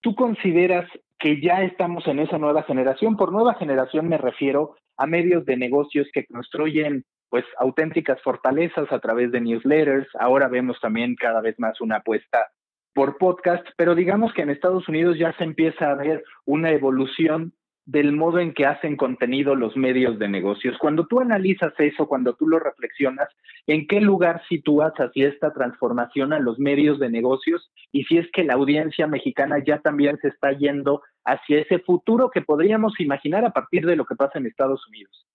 ¿tú 0.00 0.14
consideras 0.14 0.88
que 1.18 1.40
ya 1.42 1.62
estamos 1.62 2.06
en 2.06 2.20
esa 2.20 2.38
nueva 2.38 2.62
generación? 2.62 3.16
Por 3.16 3.32
nueva 3.32 3.54
generación 3.54 4.08
me 4.08 4.16
refiero 4.16 4.76
a 4.96 5.06
medios 5.06 5.44
de 5.44 5.56
negocios 5.56 6.08
que 6.12 6.24
construyen 6.24 7.04
pues 7.28 7.44
auténticas 7.58 8.20
fortalezas 8.22 8.90
a 8.90 8.98
través 9.00 9.30
de 9.32 9.40
newsletters. 9.40 10.08
Ahora 10.18 10.48
vemos 10.48 10.80
también 10.80 11.14
cada 11.14 11.42
vez 11.42 11.58
más 11.58 11.80
una 11.80 11.96
apuesta 11.96 12.48
por 12.94 13.18
podcast, 13.18 13.66
pero 13.76 13.94
digamos 13.94 14.32
que 14.32 14.42
en 14.42 14.50
Estados 14.50 14.88
Unidos 14.88 15.18
ya 15.18 15.32
se 15.36 15.44
empieza 15.44 15.90
a 15.90 15.94
ver 15.94 16.24
una 16.44 16.70
evolución 16.70 17.52
del 17.86 18.12
modo 18.12 18.38
en 18.38 18.54
que 18.54 18.66
hacen 18.66 18.96
contenido 18.96 19.56
los 19.56 19.76
medios 19.76 20.18
de 20.18 20.28
negocios. 20.28 20.76
Cuando 20.78 21.06
tú 21.06 21.20
analizas 21.20 21.72
eso, 21.78 22.06
cuando 22.06 22.34
tú 22.34 22.46
lo 22.46 22.60
reflexionas, 22.60 23.28
¿en 23.66 23.86
qué 23.88 24.00
lugar 24.00 24.42
sitúas 24.48 24.92
hacia 24.94 25.28
esta 25.28 25.52
transformación 25.52 26.32
a 26.32 26.38
los 26.38 26.58
medios 26.58 27.00
de 27.00 27.10
negocios? 27.10 27.72
Y 27.90 28.04
si 28.04 28.18
es 28.18 28.30
que 28.32 28.44
la 28.44 28.54
audiencia 28.54 29.08
mexicana 29.08 29.56
ya 29.64 29.80
también 29.80 30.18
se 30.18 30.28
está 30.28 30.52
yendo 30.52 31.02
hacia 31.24 31.60
ese 31.60 31.80
futuro 31.80 32.30
que 32.30 32.42
podríamos 32.42 32.98
imaginar 33.00 33.44
a 33.44 33.50
partir 33.50 33.84
de 33.86 33.96
lo 33.96 34.04
que 34.04 34.14
pasa 34.14 34.38
en 34.38 34.46
Estados 34.46 34.86
Unidos. 34.86 35.26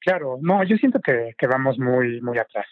Claro, 0.00 0.38
no, 0.40 0.62
yo 0.64 0.76
siento 0.76 1.00
que, 1.00 1.34
vamos 1.46 1.78
muy, 1.78 2.20
muy 2.22 2.38
atrás, 2.38 2.66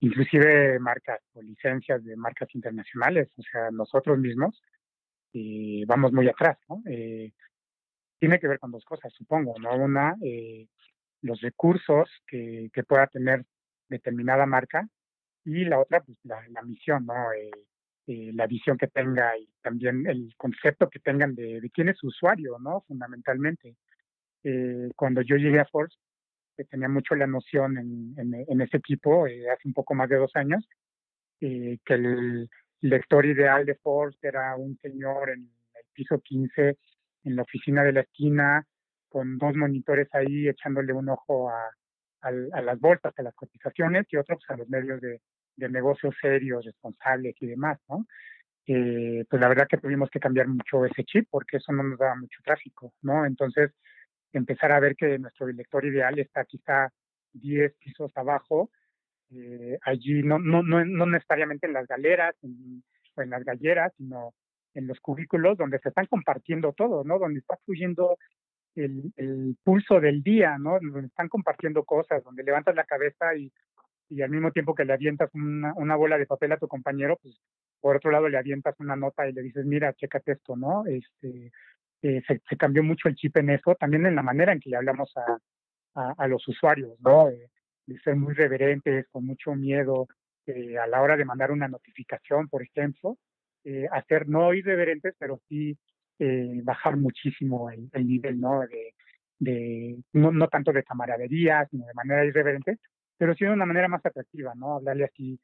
Inclusive 0.00 0.78
marcas 0.78 1.20
o 1.34 1.42
licencias 1.42 2.02
de 2.04 2.16
marcas 2.16 2.48
internacionales, 2.54 3.30
o 3.36 3.42
sea, 3.42 3.70
nosotros 3.70 4.18
mismos, 4.18 4.62
y 5.32 5.84
vamos 5.84 6.12
muy 6.12 6.28
atrás, 6.28 6.58
¿no? 6.68 6.82
Eh, 6.86 7.32
tiene 8.20 8.38
que 8.38 8.48
ver 8.48 8.58
con 8.60 8.70
dos 8.70 8.84
cosas, 8.84 9.12
supongo, 9.14 9.54
¿no? 9.58 9.74
Una, 9.74 10.14
eh, 10.22 10.68
los 11.22 11.40
recursos 11.40 12.08
que, 12.26 12.70
que, 12.72 12.84
pueda 12.84 13.06
tener 13.06 13.44
determinada 13.88 14.46
marca 14.46 14.86
y 15.44 15.64
la 15.64 15.80
otra, 15.80 16.02
pues 16.02 16.18
la, 16.24 16.62
misión, 16.62 17.06
¿no? 17.06 17.32
Eh, 17.32 17.50
eh, 18.06 18.30
la 18.34 18.46
visión 18.46 18.76
que 18.76 18.88
tenga 18.88 19.36
y 19.38 19.48
también 19.62 20.06
el 20.06 20.34
concepto 20.36 20.90
que 20.90 21.00
tengan 21.00 21.34
de, 21.34 21.60
de 21.60 21.70
quién 21.70 21.88
es 21.88 21.98
su 21.98 22.08
usuario, 22.08 22.58
¿no? 22.58 22.82
Fundamentalmente. 22.86 23.74
cuando 24.96 25.22
yo 25.22 25.36
llegué 25.36 25.60
a 25.60 25.66
Force, 25.66 25.96
tenía 26.68 26.88
mucho 26.88 27.14
la 27.14 27.26
noción 27.26 27.78
en, 27.78 28.14
en, 28.16 28.44
en 28.46 28.60
ese 28.60 28.76
equipo, 28.76 29.24
hace 29.24 29.66
un 29.66 29.72
poco 29.72 29.94
más 29.94 30.08
de 30.08 30.16
dos 30.16 30.30
años, 30.34 30.68
que 31.38 31.78
el 31.86 32.48
lector 32.80 33.24
ideal 33.26 33.64
de 33.64 33.74
Force 33.76 34.18
era 34.22 34.56
un 34.56 34.76
señor 34.78 35.30
en 35.30 35.40
el 35.40 35.84
piso 35.92 36.20
15 36.20 36.76
en 37.24 37.36
la 37.36 37.42
oficina 37.42 37.82
de 37.82 37.92
la 37.92 38.00
esquina 38.00 38.66
con 39.08 39.38
dos 39.38 39.54
monitores 39.56 40.08
ahí 40.12 40.48
echándole 40.48 40.92
un 40.92 41.08
ojo 41.08 41.50
a, 41.50 41.70
a, 42.22 42.30
las 42.30 42.78
bolsas, 42.78 43.12
a 43.18 43.22
las 43.22 43.34
cotizaciones 43.34 44.06
y 44.10 44.16
otro 44.16 44.36
pues, 44.36 44.50
a 44.50 44.56
los 44.56 44.68
medios 44.68 45.00
de, 45.00 45.20
de 45.56 45.68
negocios 45.68 46.14
serios, 46.20 46.64
responsables 46.64 47.34
y 47.40 47.46
demás, 47.46 47.78
¿no? 47.88 48.06
Eh, 48.66 49.24
pues 49.28 49.40
la 49.40 49.48
verdad 49.48 49.66
que 49.68 49.78
tuvimos 49.78 50.10
que 50.10 50.20
cambiar 50.20 50.46
mucho 50.46 50.84
ese 50.84 51.02
chip 51.04 51.26
porque 51.30 51.56
eso 51.56 51.72
no 51.72 51.82
nos 51.82 51.98
daba 51.98 52.14
mucho 52.14 52.40
tráfico, 52.44 52.94
¿no? 53.02 53.26
Entonces, 53.26 53.72
empezar 54.32 54.72
a 54.72 54.80
ver 54.80 54.96
que 54.96 55.18
nuestro 55.18 55.46
director 55.46 55.84
ideal 55.84 56.18
está 56.18 56.44
quizá 56.44 56.92
10 57.32 57.74
pisos 57.78 58.12
abajo, 58.16 58.70
eh, 59.32 59.78
allí 59.82 60.22
no, 60.22 60.38
no, 60.38 60.62
no, 60.62 60.84
no 60.84 61.06
necesariamente 61.06 61.66
en 61.66 61.72
las 61.72 61.86
galeras 61.86 62.34
o 63.14 63.22
en 63.22 63.30
las 63.30 63.44
galleras, 63.44 63.92
sino 63.96 64.34
en 64.74 64.86
los 64.86 65.00
cubículos 65.00 65.56
donde 65.56 65.78
se 65.78 65.88
están 65.88 66.06
compartiendo 66.06 66.72
todo, 66.72 67.04
¿no? 67.04 67.18
Donde 67.18 67.40
está 67.40 67.56
fluyendo 67.64 68.18
el, 68.74 69.56
pulso 69.62 70.00
del 70.00 70.22
día, 70.22 70.58
¿no? 70.58 70.78
Donde 70.80 71.08
están 71.08 71.28
compartiendo 71.28 71.84
cosas, 71.84 72.22
donde 72.24 72.44
levantas 72.44 72.74
la 72.74 72.84
cabeza 72.84 73.34
y, 73.36 73.52
y 74.08 74.22
al 74.22 74.30
mismo 74.30 74.52
tiempo 74.52 74.74
que 74.74 74.84
le 74.84 74.92
avientas 74.92 75.30
una, 75.34 75.74
una 75.74 75.96
bola 75.96 76.18
de 76.18 76.26
papel 76.26 76.52
a 76.52 76.58
tu 76.58 76.68
compañero, 76.68 77.18
pues 77.22 77.36
por 77.80 77.96
otro 77.96 78.10
lado 78.10 78.28
le 78.28 78.38
avientas 78.38 78.74
una 78.78 78.96
nota 78.96 79.28
y 79.28 79.32
le 79.32 79.42
dices, 79.42 79.64
mira, 79.64 79.92
chécate 79.94 80.32
esto, 80.32 80.56
¿no? 80.56 80.84
Este, 80.86 81.52
eh, 82.02 82.22
se, 82.26 82.40
se, 82.48 82.56
cambió 82.56 82.82
mucho 82.82 83.08
el 83.08 83.14
chip 83.14 83.36
en 83.36 83.50
eso, 83.50 83.74
también 83.74 84.06
en 84.06 84.14
la 84.14 84.22
manera 84.22 84.52
en 84.52 84.60
que 84.60 84.70
le 84.70 84.76
hablamos 84.76 85.12
a, 85.16 85.38
a, 85.94 86.14
a 86.16 86.28
los 86.28 86.46
usuarios, 86.48 86.98
¿no? 87.00 87.26
De 87.86 87.98
ser 88.00 88.16
muy 88.16 88.34
reverentes, 88.34 89.06
con 89.10 89.26
mucho 89.26 89.54
miedo, 89.54 90.06
eh, 90.46 90.78
a 90.78 90.86
la 90.86 91.02
hora 91.02 91.16
de 91.16 91.24
mandar 91.24 91.50
una 91.50 91.68
notificación, 91.68 92.48
por 92.48 92.62
ejemplo, 92.62 93.18
eh, 93.64 93.86
hacer 93.92 94.28
no 94.28 94.54
irreverentes, 94.54 95.14
pero 95.18 95.40
sí 95.48 95.76
eh, 96.18 96.60
bajar 96.62 96.96
muchísimo 96.96 97.70
el, 97.70 98.06
nivel, 98.06 98.40
¿no? 98.40 98.60
De, 98.60 98.94
de 99.38 99.98
no, 100.12 100.32
no, 100.32 100.48
tanto 100.48 100.72
de 100.72 100.84
camaradería, 100.84 101.66
sino 101.70 101.86
de 101.86 101.94
manera 101.94 102.24
irreverente, 102.24 102.78
pero 103.18 103.34
sí 103.34 103.44
de 103.44 103.52
una 103.52 103.66
manera 103.66 103.88
más 103.88 104.04
atractiva, 104.04 104.54
¿no? 104.56 104.76
Hablarle 104.76 105.04
así 105.04 105.38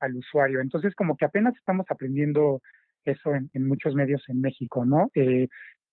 al 0.00 0.16
usuario. 0.16 0.60
Entonces, 0.60 0.94
como 0.94 1.16
que 1.16 1.24
apenas 1.24 1.56
estamos 1.56 1.86
aprendiendo 1.90 2.60
eso 3.04 3.34
en, 3.34 3.50
en 3.54 3.66
muchos 3.68 3.94
medios 3.94 4.22
en 4.28 4.40
México, 4.40 4.84
¿no? 4.84 5.10
Eh, 5.14 5.48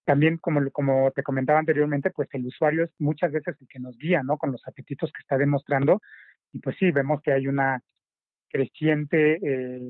también, 0.05 0.37
como, 0.37 0.69
como 0.71 1.11
te 1.11 1.23
comentaba 1.23 1.59
anteriormente, 1.59 2.11
pues 2.11 2.29
el 2.33 2.45
usuario 2.45 2.85
es 2.85 2.91
muchas 2.99 3.31
veces 3.31 3.55
el 3.59 3.67
que 3.67 3.79
nos 3.79 3.97
guía, 3.97 4.23
¿no? 4.23 4.37
Con 4.37 4.51
los 4.51 4.65
apetitos 4.67 5.11
que 5.11 5.21
está 5.21 5.37
demostrando. 5.37 6.01
Y 6.53 6.59
pues 6.59 6.77
sí, 6.79 6.91
vemos 6.91 7.21
que 7.21 7.33
hay 7.33 7.47
una 7.47 7.81
creciente 8.49 9.39
eh, 9.43 9.81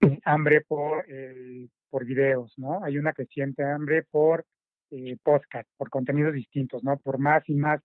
hambre 0.24 0.62
por, 0.62 1.04
eh, 1.08 1.68
por 1.90 2.04
videos, 2.04 2.54
¿no? 2.56 2.82
Hay 2.84 2.98
una 2.98 3.12
creciente 3.12 3.64
hambre 3.64 4.04
por 4.10 4.44
eh, 4.90 5.16
podcast, 5.22 5.68
por 5.76 5.90
contenidos 5.90 6.32
distintos, 6.32 6.84
¿no? 6.84 6.96
Por 6.98 7.18
más 7.18 7.42
y 7.48 7.54
más 7.54 7.80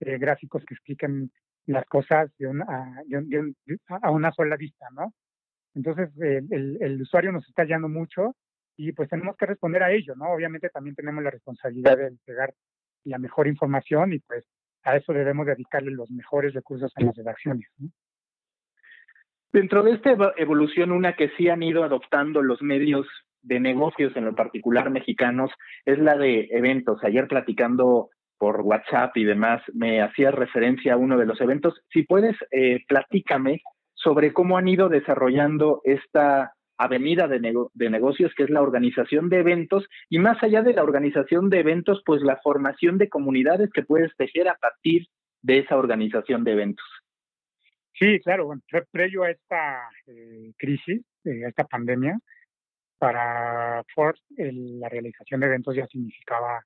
eh, 0.00 0.18
gráficos 0.18 0.64
que 0.64 0.74
expliquen 0.74 1.30
las 1.66 1.84
cosas 1.86 2.30
de 2.38 2.46
una, 2.46 2.64
a, 2.68 3.02
de 3.06 3.54
a 3.88 4.10
una 4.10 4.32
sola 4.32 4.56
vista, 4.56 4.86
¿no? 4.92 5.12
Entonces, 5.74 6.08
el, 6.18 6.78
el, 6.80 7.02
usuario 7.02 7.32
nos 7.32 7.46
está 7.48 7.62
hallando 7.62 7.88
mucho 7.88 8.34
y 8.76 8.92
pues 8.92 9.08
tenemos 9.08 9.36
que 9.36 9.46
responder 9.46 9.82
a 9.82 9.92
ello, 9.92 10.14
¿no? 10.16 10.30
Obviamente 10.32 10.68
también 10.68 10.94
tenemos 10.94 11.22
la 11.24 11.30
responsabilidad 11.30 11.96
de 11.96 12.08
entregar 12.08 12.52
la 13.04 13.18
mejor 13.18 13.46
información 13.46 14.12
y 14.12 14.18
pues 14.18 14.44
a 14.82 14.96
eso 14.96 15.12
debemos 15.12 15.46
dedicarle 15.46 15.90
los 15.90 16.10
mejores 16.10 16.54
recursos 16.54 16.92
en 16.96 17.06
las 17.06 17.16
redacciones, 17.16 17.68
¿no? 17.78 17.88
Dentro 19.52 19.82
de 19.82 19.92
esta 19.92 20.14
evolución, 20.36 20.92
una 20.92 21.16
que 21.16 21.30
sí 21.36 21.48
han 21.48 21.62
ido 21.62 21.82
adoptando 21.82 22.42
los 22.42 22.60
medios 22.60 23.06
de 23.40 23.58
negocios, 23.58 24.14
en 24.16 24.26
lo 24.26 24.34
particular 24.34 24.90
mexicanos, 24.90 25.50
es 25.86 25.98
la 25.98 26.16
de 26.16 26.48
eventos. 26.50 27.02
Ayer 27.02 27.26
platicando 27.26 28.10
por 28.38 28.60
WhatsApp 28.60 29.16
y 29.16 29.24
demás, 29.24 29.62
me 29.72 30.02
hacía 30.02 30.30
referencia 30.30 30.94
a 30.94 30.96
uno 30.98 31.16
de 31.16 31.26
los 31.26 31.40
eventos. 31.40 31.80
Si 31.90 32.02
puedes, 32.02 32.36
eh, 32.50 32.84
platícame 32.86 33.62
sobre 33.94 34.32
cómo 34.34 34.58
han 34.58 34.68
ido 34.68 34.88
desarrollando 34.88 35.80
esta 35.84 36.52
avenida 36.78 37.28
de, 37.28 37.40
de, 37.74 37.90
negocios, 37.90 38.32
que 38.36 38.44
es 38.44 38.50
la 38.50 38.62
organización 38.62 39.28
de 39.28 39.38
eventos, 39.38 39.86
y 40.08 40.18
más 40.18 40.42
allá 40.42 40.62
de 40.62 40.74
la 40.74 40.82
organización 40.82 41.50
de 41.50 41.60
eventos, 41.60 42.02
pues 42.04 42.22
la 42.22 42.36
formación 42.42 42.98
de 42.98 43.08
comunidades 43.08 43.70
que 43.72 43.82
puedes 43.82 44.14
tejer 44.16 44.48
a 44.48 44.56
partir 44.56 45.06
de 45.42 45.58
esa 45.58 45.76
organización 45.76 46.44
de 46.44 46.52
eventos. 46.52 46.86
Sí, 47.98 48.20
claro, 48.20 48.46
bueno, 48.46 48.62
previo 48.90 49.22
a 49.22 49.30
esta 49.30 49.88
eh, 50.06 50.52
crisis, 50.58 51.02
eh, 51.24 51.46
a 51.46 51.48
esta 51.48 51.64
pandemia, 51.64 52.18
para 52.98 53.82
Ford 53.94 54.16
la 54.36 54.88
realización 54.88 55.40
de 55.40 55.46
eventos 55.46 55.76
ya 55.76 55.86
significaba 55.86 56.62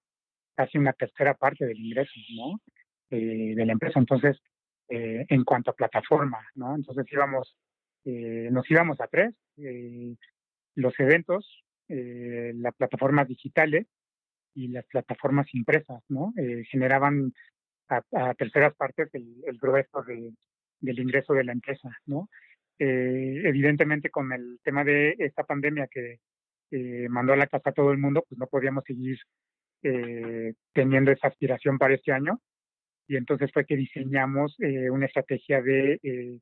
casi 0.54 0.78
una 0.78 0.92
tercera 0.92 1.34
parte 1.34 1.66
del 1.66 1.78
ingreso, 1.78 2.12
¿no? 2.36 2.60
Eh, 3.10 3.54
de 3.56 3.66
la 3.66 3.72
empresa. 3.72 3.98
Entonces, 3.98 4.40
eh, 4.88 5.24
en 5.28 5.44
cuanto 5.44 5.70
a 5.70 5.74
plataforma, 5.74 6.38
¿no? 6.54 6.74
Entonces 6.74 7.06
íbamos, 7.10 7.56
eh, 8.04 8.48
nos 8.50 8.70
íbamos 8.70 9.00
a 9.00 9.06
tres, 9.08 9.34
eh, 9.58 10.14
los 10.74 10.98
eventos, 10.98 11.64
eh, 11.88 12.52
las 12.54 12.74
plataformas 12.74 13.28
digitales 13.28 13.86
y 14.54 14.68
las 14.68 14.86
plataformas 14.86 15.52
impresas, 15.54 16.02
¿no? 16.08 16.32
Eh, 16.36 16.64
generaban 16.70 17.32
a, 17.88 18.34
terceras 18.34 18.74
partes 18.74 19.08
el, 19.14 19.58
grueso 19.60 20.02
de, 20.02 20.32
del 20.80 20.98
ingreso 21.00 21.34
de 21.34 21.44
la 21.44 21.52
empresa, 21.52 21.90
¿no? 22.06 22.28
Evidentemente 22.78 24.08
con 24.08 24.32
el 24.32 24.58
tema 24.62 24.84
de 24.84 25.14
esta 25.18 25.44
pandemia 25.44 25.86
que 25.86 26.18
mandó 27.10 27.34
a 27.34 27.36
la 27.36 27.46
casa 27.46 27.70
a 27.70 27.72
todo 27.74 27.92
el 27.92 27.98
mundo, 27.98 28.24
pues 28.26 28.38
no 28.38 28.46
podíamos 28.46 28.84
seguir 28.84 29.18
teniendo 30.72 31.10
esa 31.10 31.28
aspiración 31.28 31.76
para 31.76 31.94
este 31.94 32.12
año 32.12 32.40
y 33.06 33.16
entonces 33.16 33.52
fue 33.52 33.66
que 33.66 33.76
diseñamos 33.76 34.56
una 34.90 35.04
estrategia 35.04 35.60
de 35.60 36.40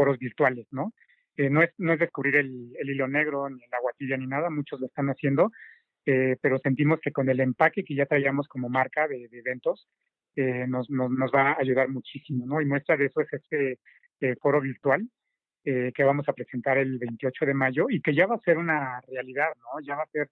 foros 0.00 0.18
virtuales, 0.18 0.66
¿no? 0.70 0.94
no, 1.36 1.62
es, 1.62 1.70
no 1.78 1.92
es 1.92 1.98
descubrir 1.98 2.36
el, 2.36 2.72
hilo 2.82 3.06
negro, 3.06 3.50
ni 3.50 3.62
el 3.62 3.74
agua 3.74 3.92
tibia, 3.98 4.16
ni 4.16 4.26
nada, 4.26 4.48
muchos 4.50 4.80
lo 4.80 4.86
están 4.86 5.08
haciendo, 5.08 5.50
pero 6.04 6.58
sentimos 6.58 7.00
que 7.00 7.12
con 7.12 7.28
el 7.28 7.40
empaque 7.40 7.84
que 7.84 7.94
ya 7.94 8.06
traíamos 8.06 8.48
como 8.48 8.68
marca 8.68 9.06
de, 9.06 9.28
eventos, 9.30 9.88
nos, 10.36 10.88
nos, 10.90 11.10
nos, 11.10 11.30
va 11.30 11.52
a 11.52 11.56
ayudar 11.60 11.88
muchísimo, 11.88 12.46
¿no? 12.46 12.60
Y 12.60 12.66
muestra 12.66 12.96
de 12.96 13.06
eso 13.06 13.20
es 13.20 13.32
este 13.32 13.78
foro 14.40 14.60
virtual 14.60 15.06
que 15.62 16.04
vamos 16.04 16.28
a 16.28 16.32
presentar 16.32 16.78
el 16.78 16.98
28 16.98 17.46
de 17.46 17.54
mayo 17.54 17.86
y 17.88 18.00
que 18.00 18.14
ya 18.14 18.26
va 18.26 18.36
a 18.36 18.40
ser 18.40 18.58
una 18.58 19.00
realidad, 19.02 19.50
¿no? 19.56 19.80
Ya 19.82 19.96
va 19.96 20.04
a 20.04 20.10
ser 20.10 20.28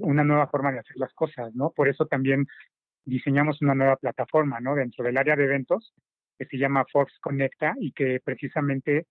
una 0.00 0.24
nueva 0.24 0.46
forma 0.46 0.72
de 0.72 0.78
hacer 0.78 0.96
las 0.96 1.12
cosas, 1.12 1.54
¿no? 1.54 1.70
Por 1.70 1.88
eso 1.88 2.06
también 2.06 2.46
diseñamos 3.04 3.62
una 3.62 3.74
nueva 3.74 3.96
plataforma, 3.96 4.60
¿no? 4.60 4.74
Dentro 4.74 5.04
del 5.04 5.16
área 5.16 5.36
de 5.36 5.44
eventos 5.44 5.94
que 6.38 6.46
se 6.46 6.58
llama 6.58 6.84
Fox 6.92 7.18
Conecta 7.20 7.74
y 7.80 7.92
que 7.92 8.20
precisamente 8.24 9.06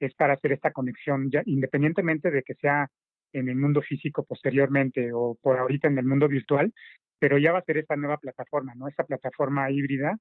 es 0.00 0.14
para 0.14 0.34
hacer 0.34 0.52
esta 0.52 0.72
conexión, 0.72 1.30
ya, 1.30 1.42
independientemente 1.46 2.30
de 2.30 2.42
que 2.42 2.54
sea 2.54 2.88
en 3.32 3.48
el 3.48 3.56
mundo 3.56 3.82
físico 3.82 4.24
posteriormente 4.24 5.10
o 5.12 5.36
por 5.40 5.58
ahorita 5.58 5.88
en 5.88 5.98
el 5.98 6.04
mundo 6.04 6.28
virtual, 6.28 6.72
pero 7.18 7.38
ya 7.38 7.52
va 7.52 7.58
a 7.58 7.64
ser 7.64 7.78
esta 7.78 7.96
nueva 7.96 8.18
plataforma, 8.18 8.74
¿no? 8.74 8.88
Esta 8.88 9.04
plataforma 9.04 9.70
híbrida 9.70 10.16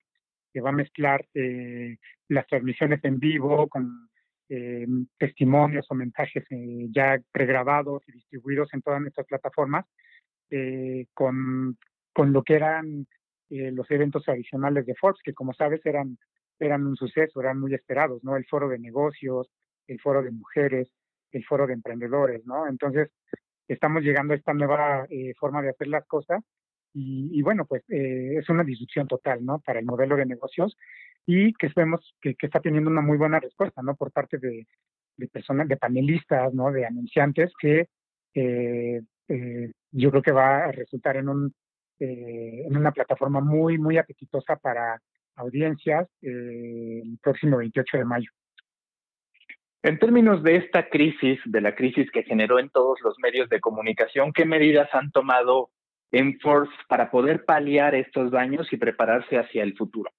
que 0.54 0.62
va 0.62 0.70
a 0.70 0.74
mezclar 0.74 1.26
eh, 1.34 1.98
las 2.30 2.48
transmisiones 2.48 3.04
en 3.04 3.20
vivo 3.20 3.68
con 3.68 4.10
eh, 4.48 4.86
testimonios 5.18 5.88
o 5.90 5.96
mensajes 5.96 6.44
eh, 6.52 6.88
ya 6.92 7.20
pregrabados 7.32 8.04
y 8.08 8.12
distribuidos 8.12 8.72
en 8.74 8.82
todas 8.84 9.02
nuestras 9.02 9.26
plataformas, 9.26 9.86
eh, 10.52 11.08
con, 11.16 11.78
con 12.14 12.32
lo 12.32 12.44
que 12.44 12.56
eran 12.56 13.08
los 13.50 13.90
eventos 13.92 14.24
tradicionales 14.24 14.86
de 14.86 14.96
Forbes, 14.96 15.22
que 15.24 15.34
como 15.34 15.54
sabes 15.54 15.80
eran, 15.86 16.18
eran 16.60 16.86
un 16.86 16.96
suceso, 16.96 17.42
eran 17.42 17.60
muy 17.60 17.74
esperados, 17.74 18.24
¿no? 18.24 18.38
El 18.38 18.46
foro 18.46 18.70
de 18.70 18.80
negocios, 18.80 19.50
el 19.88 20.00
foro 20.00 20.24
de 20.24 20.32
mujeres, 20.32 20.90
el 21.32 21.46
foro 21.46 21.68
de 21.68 21.74
emprendedores, 21.74 22.46
¿no? 22.46 22.68
Entonces, 22.68 23.10
estamos 23.68 24.04
llegando 24.04 24.34
a 24.34 24.38
esta 24.38 24.54
nueva 24.54 25.08
forma 25.40 25.62
de 25.62 25.70
hacer 25.70 25.88
las 25.88 26.06
cosas 26.06 26.44
y, 26.94 27.42
bueno, 27.42 27.66
pues 27.66 27.84
es 27.90 28.48
una 28.50 28.64
disrupción 28.64 29.08
total, 29.08 29.44
¿no? 29.44 29.60
Para 29.60 29.80
el 29.80 29.86
modelo 29.86 30.16
de 30.16 30.26
negocios 30.26 30.78
y 31.26 31.54
que 31.54 31.70
vemos 31.76 32.16
que, 32.22 32.36
está 32.40 32.60
teniendo 32.60 32.90
una 32.90 33.02
muy 33.02 33.18
buena 33.18 33.40
respuesta, 33.40 33.82
¿no? 33.82 33.96
Por 33.96 34.12
parte 34.12 34.38
de, 34.38 34.66
personas, 35.32 35.68
de 35.68 35.78
panelistas, 35.78 36.54
¿no? 36.54 36.72
De 36.72 36.86
anunciantes 36.86 37.52
que 37.60 37.88
eh, 38.34 39.02
eh, 39.28 39.72
yo 39.92 40.12
creo 40.12 40.22
que 40.22 40.32
va 40.32 40.66
a 40.66 40.72
resultar 40.72 41.18
en, 41.18 41.30
un, 41.30 41.54
eh, 42.00 42.64
en 42.66 42.78
una 42.78 42.92
plataforma 42.92 43.42
muy, 43.42 43.78
muy 43.78 43.98
apetitosa 43.98 44.56
para 44.58 45.02
audiencias 45.36 46.08
el 46.22 47.18
próximo 47.22 47.58
28 47.58 47.98
de 47.98 48.06
mayo. 48.06 48.32
En 49.84 50.00
términos 50.00 50.42
de 50.42 50.56
esta 50.56 50.90
crisis, 50.90 51.40
de 51.46 51.62
la 51.62 51.76
crisis 51.76 52.10
que 52.10 52.24
generó 52.24 52.58
en 52.58 52.70
todos 52.70 53.00
los 53.04 53.20
medios 53.20 53.48
de 53.50 53.60
comunicación, 53.60 54.34
¿qué 54.34 54.44
medidas 54.44 54.90
han 54.94 55.12
tomado 55.12 55.70
en 56.12 56.40
Force 56.40 56.74
para 56.88 57.12
poder 57.12 57.46
paliar 57.46 57.94
estos 57.94 58.32
daños 58.32 58.72
y 58.74 58.78
prepararse 58.78 59.38
hacia 59.38 59.62
el 59.62 59.78
futuro? 59.78 60.10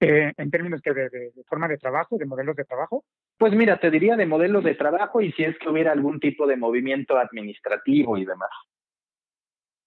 Eh, 0.00 0.32
en 0.36 0.50
términos 0.50 0.80
que 0.82 0.92
de, 0.92 1.30
forma 1.46 1.68
de 1.68 1.76
trabajo, 1.76 2.16
de 2.16 2.24
modelos 2.24 2.56
de 2.56 2.64
trabajo? 2.64 3.04
Pues 3.38 3.52
mira, 3.52 3.78
te 3.78 3.90
diría 3.90 4.16
de 4.16 4.26
modelos 4.26 4.64
de 4.64 4.74
trabajo 4.74 5.20
y 5.20 5.30
si 5.32 5.44
es 5.44 5.56
que 5.58 5.68
hubiera 5.68 5.92
algún 5.92 6.18
tipo 6.18 6.46
de 6.46 6.56
movimiento 6.56 7.18
administrativo 7.18 8.16
y 8.16 8.24
demás. 8.24 8.50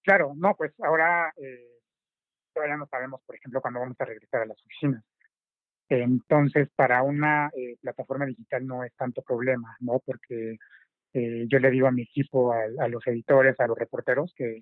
Claro, 0.04 0.34
no, 0.36 0.56
pues 0.56 0.72
ahora 0.82 1.34
eh, 1.36 1.73
todavía 2.54 2.78
no 2.78 2.88
sabemos, 2.88 3.22
por 3.26 3.36
ejemplo, 3.36 3.62
cuándo 3.62 3.80
vamos 3.80 3.98
a 4.00 4.06
regresar 4.06 4.42
a 4.42 4.46
las 4.46 4.62
oficinas. 4.66 5.04
Entonces, 5.90 6.70
para 6.76 7.04
una 7.04 7.52
eh, 7.56 7.78
plataforma 7.82 8.26
digital 8.26 8.66
no 8.66 8.84
es 8.84 8.94
tanto 8.96 9.22
problema, 9.22 9.76
¿no? 9.80 10.02
Porque 10.06 10.58
yo 11.16 11.60
le 11.60 11.70
digo 11.70 11.86
a 11.86 11.92
mi 11.92 12.02
equipo, 12.02 12.54
a, 12.54 12.88
los 12.88 13.06
editores, 13.06 13.60
a 13.60 13.68
los 13.68 13.78
reporteros, 13.78 14.34
que 14.36 14.62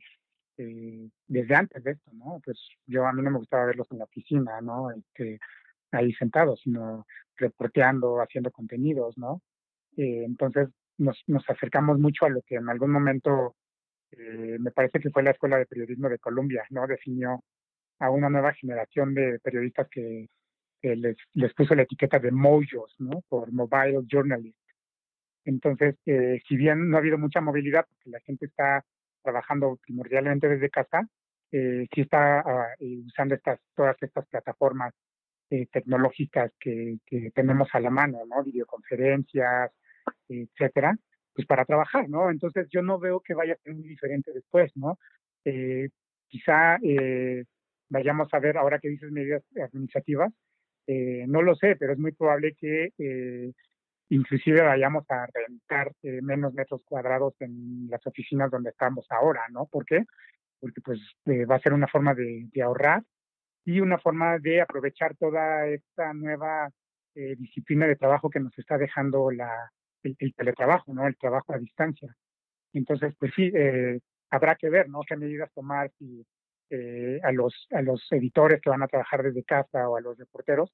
eh, 0.57 1.09
desde 1.27 1.55
antes 1.55 1.83
de 1.83 1.91
esto, 1.91 2.11
¿no? 2.13 2.39
Pues 2.43 2.59
yo 2.85 3.05
a 3.05 3.13
mí 3.13 3.21
no 3.21 3.31
me 3.31 3.39
gustaba 3.39 3.65
verlos 3.65 3.87
en 3.91 3.99
la 3.99 4.05
oficina, 4.05 4.61
¿no? 4.61 4.91
Este, 4.91 5.39
ahí 5.91 6.13
sentados, 6.13 6.61
sino 6.61 7.05
reporteando, 7.37 8.21
haciendo 8.21 8.51
contenidos, 8.51 9.17
¿no? 9.17 9.41
Eh, 9.97 10.23
entonces 10.25 10.69
nos, 10.97 11.17
acercamos 11.49 11.99
mucho 11.99 12.25
a 12.25 12.29
lo 12.29 12.41
que 12.43 12.55
en 12.55 12.69
algún 12.69 12.91
momento 12.91 13.55
eh, 14.11 14.57
me 14.59 14.71
parece 14.71 14.99
que 14.99 15.09
fue 15.09 15.23
la 15.23 15.31
Escuela 15.31 15.57
de 15.57 15.65
Periodismo 15.65 16.09
de 16.09 16.19
Colombia, 16.19 16.63
¿no? 16.69 16.85
Definió 16.87 17.43
a 18.01 18.09
una 18.09 18.29
nueva 18.29 18.53
generación 18.53 19.13
de 19.13 19.39
periodistas 19.39 19.87
que, 19.89 20.27
les, 20.81 21.15
les 21.33 21.53
puso 21.53 21.75
la 21.75 21.83
etiqueta 21.83 22.19
de 22.19 22.31
mojos, 22.31 22.95
¿no? 22.97 23.21
Por 23.29 23.51
Mobile 23.51 24.01
Journalist. 24.07 24.57
Entonces, 25.45 25.95
si 26.03 26.55
bien 26.55 26.89
no 26.89 26.97
ha 26.97 26.99
habido 26.99 27.17
mucha 27.17 27.41
movilidad, 27.41 27.85
porque 27.87 28.09
la 28.09 28.19
gente 28.21 28.47
está 28.47 28.83
trabajando 29.21 29.77
primordialmente 29.85 30.49
desde 30.49 30.69
casa, 30.69 31.07
eh, 31.51 31.87
sí 31.93 32.01
está 32.01 32.73
eh, 32.79 33.01
usando 33.05 33.35
estas, 33.35 33.59
todas 33.75 33.95
estas 34.01 34.25
plataformas 34.27 34.93
eh, 35.49 35.67
tecnológicas 35.71 36.51
que, 36.59 36.97
que, 37.05 37.29
tenemos 37.31 37.67
a 37.73 37.79
la 37.79 37.89
mano, 37.89 38.19
¿no? 38.25 38.43
Videoconferencias, 38.43 39.71
etcétera, 40.29 40.97
pues 41.33 41.45
para 41.45 41.65
trabajar, 41.65 42.09
¿no? 42.09 42.31
Entonces 42.31 42.67
yo 42.71 42.81
no 42.81 42.99
veo 42.99 43.19
que 43.19 43.33
vaya 43.33 43.53
a 43.53 43.57
ser 43.57 43.75
muy 43.75 43.87
diferente 43.87 44.31
después, 44.31 44.71
¿no? 44.75 44.97
Eh, 45.43 45.89
quizá 46.27 46.77
vayamos 47.91 48.33
a 48.33 48.39
ver, 48.39 48.57
ahora 48.57 48.79
que 48.79 48.89
dices 48.89 49.11
medidas 49.11 49.43
administrativas, 49.55 50.33
no 50.87 51.41
lo 51.41 51.55
sé, 51.55 51.75
pero 51.77 51.93
es 51.93 51.99
muy 51.99 52.11
probable 52.11 52.53
que 52.55 52.91
inclusive 54.11 54.61
vayamos 54.61 55.09
a 55.09 55.25
rentar 55.33 55.93
eh, 56.03 56.21
menos 56.21 56.53
metros 56.53 56.81
cuadrados 56.83 57.33
en 57.39 57.87
las 57.89 58.05
oficinas 58.05 58.51
donde 58.51 58.71
estamos 58.71 59.05
ahora, 59.09 59.43
¿no? 59.49 59.67
¿Por 59.67 59.85
qué? 59.85 60.03
Porque 60.59 60.81
pues 60.81 60.99
eh, 61.25 61.45
va 61.45 61.55
a 61.55 61.61
ser 61.61 61.73
una 61.73 61.87
forma 61.87 62.13
de, 62.13 62.49
ahorrar 62.61 63.03
y 63.63 63.79
una 63.79 63.97
forma 63.99 64.37
de 64.37 64.61
aprovechar 64.61 65.15
toda 65.15 65.65
esta 65.67 66.13
nueva 66.13 66.69
eh, 67.15 67.35
disciplina 67.37 67.87
de 67.87 67.95
trabajo 67.95 68.29
que 68.29 68.41
nos 68.41 68.57
está 68.59 68.77
dejando 68.77 69.31
la, 69.31 69.71
el, 70.03 70.33
teletrabajo, 70.35 70.93
¿no? 70.93 71.07
El 71.07 71.17
trabajo 71.17 71.53
a 71.53 71.57
distancia. 71.57 72.13
Entonces, 72.73 73.15
pues 73.17 73.31
sí, 73.33 73.51
habrá 74.29 74.55
que 74.55 74.69
ver, 74.69 74.89
¿no? 74.89 75.01
Qué 75.07 75.15
medidas 75.15 75.51
tomar 75.53 75.89
si 75.97 76.25
a 77.23 77.31
los 77.31 77.67
a 77.71 77.81
los 77.81 78.07
editores 78.11 78.61
que 78.61 78.69
van 78.69 78.83
a 78.83 78.87
trabajar 78.87 79.23
desde 79.23 79.43
casa 79.43 79.89
o 79.89 79.97
a 79.97 80.01
los 80.01 80.17
reporteros, 80.17 80.71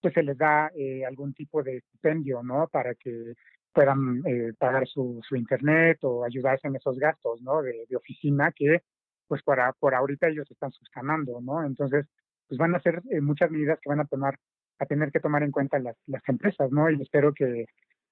pues 0.00 0.14
se 0.14 0.22
les 0.22 0.36
da 0.38 0.70
eh, 0.76 1.04
algún 1.04 1.34
tipo 1.34 1.62
de 1.62 1.78
estipendio, 1.78 2.42
¿no? 2.42 2.68
Para 2.68 2.94
que 2.94 3.34
puedan 3.72 4.22
eh, 4.26 4.52
pagar 4.58 4.86
su, 4.86 5.20
su, 5.26 5.36
internet 5.36 5.98
o 6.02 6.24
ayudarse 6.24 6.68
en 6.68 6.76
esos 6.76 6.98
gastos, 6.98 7.40
¿no? 7.42 7.62
De, 7.62 7.86
oficina 7.96 8.52
que, 8.52 8.82
pues, 9.28 9.42
para, 9.42 9.72
por 9.74 9.94
ahorita 9.94 10.28
ellos 10.28 10.50
están 10.50 10.72
subsanando, 10.72 11.40
¿no? 11.40 11.64
Entonces, 11.64 12.06
pues 12.48 12.58
van 12.58 12.74
a 12.74 12.80
ser 12.80 13.02
eh, 13.10 13.20
muchas 13.20 13.50
medidas 13.50 13.78
que 13.80 13.88
van 13.90 14.00
a 14.00 14.06
tomar, 14.06 14.36
a 14.78 14.86
tener 14.86 15.12
que 15.12 15.20
tomar 15.20 15.42
en 15.42 15.52
cuenta 15.52 15.78
las, 15.78 15.96
las 16.06 16.22
empresas, 16.28 16.70
¿no? 16.72 16.90
Y 16.90 17.00
espero 17.00 17.32
que, 17.32 17.66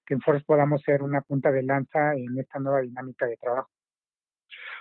que 0.06 0.14
en 0.14 0.20
Forest 0.20 0.46
podamos 0.46 0.82
ser 0.82 1.02
una 1.02 1.22
punta 1.22 1.50
de 1.50 1.62
lanza 1.62 2.14
en 2.14 2.38
esta 2.38 2.58
nueva 2.60 2.82
dinámica 2.82 3.26
de 3.26 3.36
trabajo. 3.36 3.70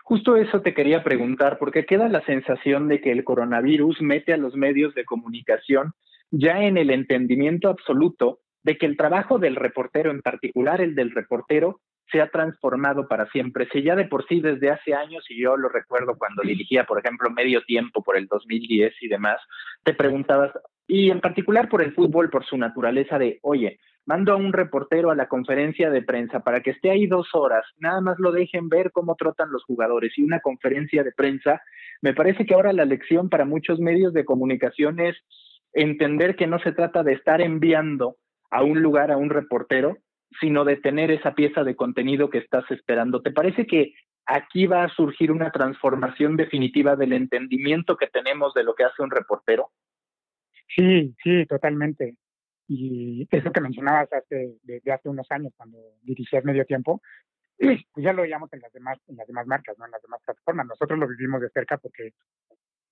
Justo 0.04 0.38
eso 0.38 0.62
te 0.62 0.74
quería 0.74 1.04
preguntar, 1.04 1.58
porque 1.58 1.86
queda 1.86 2.08
la 2.08 2.24
sensación 2.26 2.88
de 2.88 3.02
que 3.02 3.12
el 3.12 3.24
coronavirus 3.24 4.02
mete 4.02 4.34
a 4.34 4.38
los 4.38 4.56
medios 4.56 4.94
de 4.96 5.06
comunicación 5.06 5.94
ya 6.32 6.64
en 6.64 6.78
el 6.78 6.90
entendimiento 6.90 7.70
absoluto 7.70 8.40
de 8.64 8.78
que 8.78 8.86
el 8.86 8.98
trabajo 8.98 9.40
del 9.40 9.56
reportero, 9.56 10.12
en 10.12 10.22
particular 10.22 10.82
el 10.82 10.96
del 10.96 11.12
reportero, 11.12 11.80
se 12.12 12.22
ha 12.22 12.30
transformado 12.30 13.08
para 13.08 13.30
siempre. 13.32 13.68
Si 13.72 13.84
ya 13.84 13.96
de 13.96 14.06
por 14.06 14.26
sí 14.28 14.40
desde 14.40 14.70
hace 14.70 14.94
años, 14.94 15.26
y 15.30 15.42
yo 15.42 15.58
lo 15.58 15.70
recuerdo 15.70 16.18
cuando 16.18 16.42
dirigía, 16.42 16.86
por 16.86 17.00
ejemplo, 17.00 17.30
medio 17.30 17.62
tiempo 17.64 18.02
por 18.02 18.18
el 18.18 18.28
2010 18.28 18.94
y 19.02 19.08
demás, 19.08 19.40
te 19.84 19.94
preguntabas, 19.94 20.52
y 20.88 21.10
en 21.10 21.20
particular 21.20 21.70
por 21.70 21.82
el 21.82 21.94
fútbol, 21.94 22.30
por 22.30 22.46
su 22.46 22.58
naturaleza 22.58 23.20
de, 23.20 23.40
oye, 23.42 23.80
mando 24.08 24.32
a 24.32 24.38
un 24.38 24.54
reportero 24.54 25.12
a 25.12 25.16
la 25.16 25.28
conferencia 25.28 25.92
de 25.92 26.02
prensa 26.02 26.40
para 26.40 26.62
que 26.62 26.72
esté 26.72 26.90
ahí 26.90 27.08
dos 27.08 27.28
horas, 27.34 27.66
nada 27.78 28.00
más 28.02 28.18
lo 28.20 28.32
dejen 28.32 28.70
ver 28.70 28.92
cómo 28.92 29.16
trotan 29.16 29.52
los 29.52 29.64
jugadores 29.66 30.18
y 30.18 30.24
una 30.24 30.40
conferencia 30.40 31.04
de 31.04 31.12
prensa, 31.12 31.62
me 32.02 32.14
parece 32.14 32.46
que 32.46 32.54
ahora 32.54 32.72
la 32.72 32.86
lección 32.86 33.30
para 33.30 33.44
muchos 33.44 33.80
medios 33.80 34.14
de 34.14 34.24
comunicación 34.24 35.02
es 35.02 35.18
entender 35.74 36.38
que 36.38 36.48
no 36.48 36.58
se 36.60 36.72
trata 36.72 37.04
de 37.04 37.14
estar 37.14 37.42
enviando 37.42 38.16
a 38.50 38.64
un 38.64 38.82
lugar 38.82 39.12
a 39.12 39.18
un 39.18 39.30
reportero, 39.30 39.98
sino 40.40 40.64
de 40.64 40.78
tener 40.78 41.12
esa 41.12 41.36
pieza 41.36 41.66
de 41.66 41.76
contenido 41.76 42.30
que 42.30 42.38
estás 42.38 42.64
esperando. 42.72 43.22
¿Te 43.22 43.32
parece 43.32 43.68
que 43.68 43.94
aquí 44.26 44.68
va 44.68 44.86
a 44.86 44.90
surgir 44.90 45.34
una 45.34 45.52
transformación 45.52 46.38
definitiva 46.38 46.96
del 46.96 47.12
entendimiento 47.12 47.98
que 47.98 48.08
tenemos 48.08 48.54
de 48.54 48.64
lo 48.64 48.74
que 48.74 48.86
hace 48.86 49.04
un 49.04 49.12
reportero? 49.12 49.70
Sí, 50.74 51.14
sí, 51.22 51.46
totalmente. 51.46 52.16
Y 52.68 53.28
eso 53.32 53.52
que 53.52 53.62
mencionabas 53.62 54.12
hace, 54.12 54.58
desde 54.64 54.92
hace 54.92 55.10
unos 55.10 55.28
años, 55.32 55.54
cuando 55.56 55.78
dirigías 56.02 56.44
medio 56.44 56.66
tiempo, 56.66 57.02
pues 57.58 57.86
ya 57.96 58.14
lo 58.14 58.24
veíamos 58.24 58.52
en 58.54 58.60
las 58.60 58.72
demás, 58.74 59.00
en 59.08 59.16
las 59.16 59.28
demás 59.28 59.48
marcas, 59.48 59.78
¿no? 59.78 59.86
en 59.86 59.92
las 59.92 60.02
demás 60.02 60.22
plataformas. 60.26 60.68
Nosotros 60.68 61.00
lo 61.00 61.08
vivimos 61.08 61.42
de 61.42 61.50
cerca 61.50 61.78
porque 61.78 62.14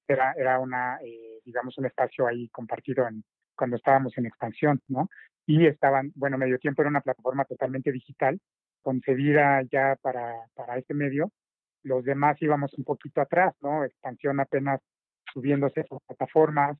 era, 0.07 0.33
era 0.37 0.59
una, 0.59 0.97
eh, 1.03 1.39
digamos, 1.43 1.77
un 1.77 1.85
espacio 1.85 2.27
ahí 2.27 2.47
compartido 2.49 3.07
en, 3.07 3.23
cuando 3.55 3.75
estábamos 3.77 4.17
en 4.17 4.25
expansión, 4.25 4.81
¿no? 4.87 5.09
Y 5.45 5.65
estaban, 5.67 6.11
bueno, 6.15 6.37
Medio 6.37 6.57
Tiempo 6.57 6.81
era 6.81 6.89
una 6.89 7.01
plataforma 7.01 7.45
totalmente 7.45 7.91
digital, 7.91 8.39
concebida 8.81 9.61
ya 9.71 9.95
para, 10.01 10.33
para 10.55 10.77
este 10.77 10.93
medio. 10.93 11.31
Los 11.83 12.03
demás 12.03 12.41
íbamos 12.41 12.73
un 12.73 12.83
poquito 12.83 13.21
atrás, 13.21 13.53
¿no? 13.61 13.83
Expansión 13.83 14.39
apenas 14.39 14.81
subiéndose 15.33 15.81
esas 15.81 15.99
plataformas, 16.07 16.77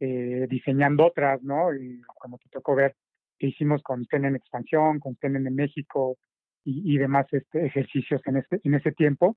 eh, 0.00 0.46
diseñando 0.48 1.06
otras, 1.06 1.42
¿no? 1.42 1.74
Y 1.74 2.00
como 2.18 2.38
te 2.38 2.48
tocó 2.50 2.74
ver, 2.74 2.94
que 3.38 3.48
hicimos 3.48 3.82
con 3.82 4.06
TEN 4.06 4.24
en 4.24 4.36
expansión, 4.36 5.00
con 5.00 5.16
TEN 5.16 5.36
en 5.36 5.54
México 5.54 6.16
y, 6.64 6.94
y 6.94 6.98
demás 6.98 7.26
este, 7.32 7.66
ejercicios 7.66 8.20
en, 8.26 8.38
este, 8.38 8.60
en 8.64 8.74
ese 8.74 8.92
tiempo, 8.92 9.36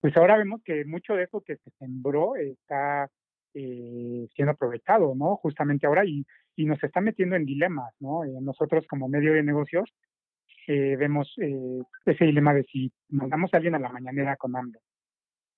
pues 0.00 0.16
ahora 0.16 0.36
vemos 0.36 0.62
que 0.64 0.84
mucho 0.84 1.14
de 1.14 1.24
eso 1.24 1.40
que 1.40 1.56
se 1.56 1.70
sembró 1.78 2.36
está 2.36 3.08
eh, 3.54 4.28
siendo 4.34 4.52
aprovechado, 4.52 5.14
¿no? 5.14 5.36
Justamente 5.36 5.86
ahora 5.86 6.04
y, 6.04 6.24
y 6.56 6.66
nos 6.66 6.82
está 6.82 7.00
metiendo 7.00 7.36
en 7.36 7.44
dilemas, 7.44 7.92
¿no? 8.00 8.24
Eh, 8.24 8.28
nosotros 8.40 8.86
como 8.88 9.08
medio 9.08 9.32
de 9.32 9.42
negocios 9.42 9.92
eh, 10.66 10.96
vemos 10.96 11.32
eh, 11.38 11.80
ese 12.04 12.24
dilema 12.26 12.52
de 12.52 12.62
si 12.64 12.92
mandamos 13.08 13.52
a 13.52 13.56
alguien 13.56 13.74
a 13.74 13.78
la 13.78 13.88
mañanera 13.88 14.36
con 14.36 14.54
hambre, 14.54 14.80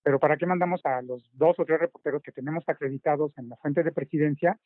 pero 0.02 0.18
¿para 0.18 0.36
qué 0.36 0.46
mandamos 0.46 0.84
a 0.84 1.02
los 1.02 1.28
dos 1.34 1.58
o 1.58 1.64
tres 1.64 1.80
reporteros 1.80 2.22
que 2.22 2.32
tenemos 2.32 2.64
acreditados 2.66 3.32
en 3.38 3.48
la 3.48 3.56
fuente 3.56 3.82
de 3.82 3.92
presidencia 3.92 4.58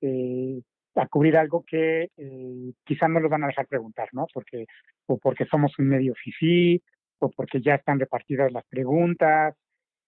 eh, 0.00 0.62
a 0.94 1.06
cubrir 1.06 1.36
algo 1.36 1.64
que 1.66 2.10
eh, 2.16 2.72
quizás 2.84 3.08
no 3.10 3.20
los 3.20 3.30
van 3.30 3.44
a 3.44 3.48
dejar 3.48 3.66
preguntar, 3.66 4.08
¿no? 4.12 4.26
Porque, 4.32 4.66
o 5.06 5.18
porque 5.18 5.46
somos 5.46 5.78
un 5.78 5.88
medio 5.88 6.14
fifí, 6.14 6.82
o 7.20 7.30
porque 7.30 7.60
ya 7.60 7.76
están 7.76 8.00
repartidas 8.00 8.52
las 8.52 8.64
preguntas, 8.66 9.54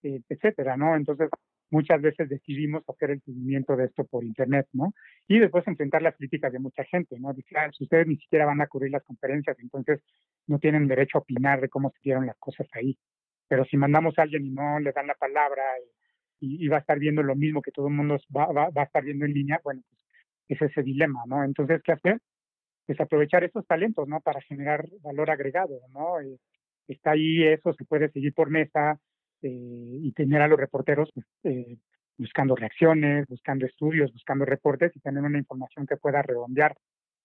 eh, 0.03 0.21
etcétera, 0.27 0.75
¿no? 0.75 0.95
Entonces, 0.95 1.29
muchas 1.69 2.01
veces 2.01 2.29
decidimos 2.29 2.83
hacer 2.87 3.11
el 3.11 3.21
seguimiento 3.21 3.75
de 3.75 3.85
esto 3.85 4.05
por 4.05 4.23
internet, 4.23 4.67
¿no? 4.73 4.93
Y 5.27 5.39
después 5.39 5.67
enfrentar 5.67 6.01
las 6.01 6.15
críticas 6.15 6.51
de 6.51 6.59
mucha 6.59 6.83
gente, 6.83 7.19
¿no? 7.19 7.33
Decir, 7.33 7.57
ah, 7.57 7.69
si 7.75 7.85
ustedes 7.85 8.07
ni 8.07 8.17
siquiera 8.17 8.45
van 8.45 8.61
a 8.61 8.67
cubrir 8.67 8.91
las 8.91 9.03
conferencias, 9.03 9.57
entonces 9.59 10.01
no 10.47 10.59
tienen 10.59 10.87
derecho 10.87 11.17
a 11.17 11.21
opinar 11.21 11.61
de 11.61 11.69
cómo 11.69 11.89
se 11.91 11.99
dieron 12.03 12.25
las 12.25 12.37
cosas 12.37 12.67
ahí. 12.73 12.97
Pero 13.47 13.65
si 13.65 13.77
mandamos 13.77 14.17
a 14.17 14.23
alguien 14.23 14.45
y 14.45 14.49
no 14.51 14.79
le 14.79 14.91
dan 14.91 15.07
la 15.07 15.15
palabra 15.15 15.63
y, 16.39 16.67
va 16.67 16.77
a 16.77 16.79
estar 16.81 16.99
viendo 16.99 17.23
lo 17.23 17.35
mismo 17.35 17.61
que 17.61 17.71
todo 17.71 17.87
el 17.87 17.93
mundo 17.93 18.17
va, 18.35 18.47
va, 18.47 18.69
va 18.69 18.81
a 18.81 18.85
estar 18.85 19.03
viendo 19.03 19.25
en 19.25 19.33
línea, 19.33 19.61
bueno, 19.63 19.81
pues 19.89 20.03
es 20.49 20.61
ese 20.61 20.83
dilema, 20.83 21.23
¿no? 21.25 21.43
Entonces, 21.43 21.81
¿qué 21.83 21.93
hacer? 21.93 22.19
Pues 22.85 22.99
aprovechar 22.99 23.43
esos 23.43 23.65
talentos, 23.65 24.07
¿no? 24.07 24.19
Para 24.21 24.41
generar 24.41 24.87
valor 25.01 25.31
agregado, 25.31 25.79
¿no? 25.93 26.19
Eh, 26.19 26.37
está 26.87 27.11
ahí 27.11 27.43
eso, 27.43 27.73
se 27.73 27.85
puede 27.85 28.09
seguir 28.11 28.33
por 28.33 28.49
mesa 28.49 28.99
eh, 29.41 29.99
y 30.01 30.11
tener 30.13 30.41
a 30.41 30.47
los 30.47 30.59
reporteros 30.59 31.09
pues, 31.13 31.25
eh, 31.43 31.77
buscando 32.17 32.55
reacciones, 32.55 33.27
buscando 33.27 33.65
estudios, 33.65 34.11
buscando 34.11 34.45
reportes 34.45 34.95
y 34.95 34.99
tener 34.99 35.23
una 35.23 35.37
información 35.37 35.87
que 35.87 35.97
pueda 35.97 36.21
redondear 36.21 36.75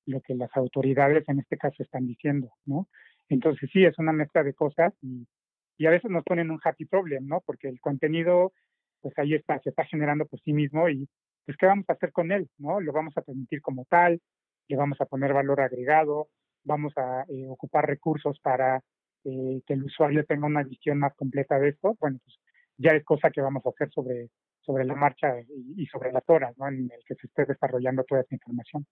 lo 0.06 0.20
que 0.20 0.34
las 0.34 0.50
autoridades 0.56 1.28
en 1.28 1.40
este 1.40 1.58
caso 1.58 1.82
están 1.82 2.06
diciendo, 2.06 2.50
¿no? 2.64 2.88
Entonces 3.28 3.68
sí, 3.72 3.84
es 3.84 3.98
una 3.98 4.12
mezcla 4.12 4.42
de 4.42 4.54
cosas 4.54 4.94
y, 5.02 5.26
y 5.78 5.86
a 5.86 5.90
veces 5.90 6.10
nos 6.10 6.24
ponen 6.24 6.50
un 6.50 6.60
happy 6.62 6.84
problem, 6.84 7.26
¿no? 7.26 7.40
Porque 7.46 7.68
el 7.68 7.80
contenido, 7.80 8.52
pues 9.00 9.16
ahí 9.18 9.34
está, 9.34 9.60
se 9.60 9.70
está 9.70 9.84
generando 9.84 10.26
por 10.26 10.40
sí 10.40 10.52
mismo 10.52 10.88
y 10.88 11.08
pues 11.46 11.56
¿qué 11.56 11.66
vamos 11.66 11.86
a 11.88 11.94
hacer 11.94 12.12
con 12.12 12.30
él? 12.32 12.50
¿no? 12.58 12.80
Lo 12.80 12.92
vamos 12.92 13.16
a 13.16 13.22
permitir 13.22 13.62
como 13.62 13.86
tal, 13.86 14.20
le 14.66 14.76
vamos 14.76 15.00
a 15.00 15.06
poner 15.06 15.32
valor 15.32 15.60
agregado, 15.60 16.28
vamos 16.64 16.92
a 16.98 17.24
eh, 17.28 17.46
ocupar 17.48 17.86
recursos 17.86 18.38
para 18.40 18.82
eh, 19.24 19.62
que 19.66 19.72
el 19.74 19.84
usuario 19.84 20.26
tenga 20.26 20.46
una 20.46 20.64
visión 20.64 20.98
más 20.98 21.14
completa 21.14 21.58
de 21.58 21.70
esto. 21.70 21.96
Bueno, 22.00 22.18
pues 22.24 22.36
ya 22.76 22.90
es 22.90 23.04
cosa 23.04 23.30
que 23.30 23.40
vamos 23.40 23.64
a 23.64 23.70
hacer 23.70 23.88
sobre, 23.92 24.28
sobre 24.60 24.84
la 24.84 24.96
marcha 24.96 25.40
y, 25.40 25.82
y 25.82 25.86
sobre 25.86 26.12
las 26.12 26.24
horas 26.26 26.54
¿no? 26.58 26.68
en 26.68 26.90
el 26.92 27.04
que 27.06 27.14
se 27.14 27.28
esté 27.28 27.46
desarrollando 27.46 28.04
toda 28.04 28.22
esta 28.22 28.34
información. 28.34 28.84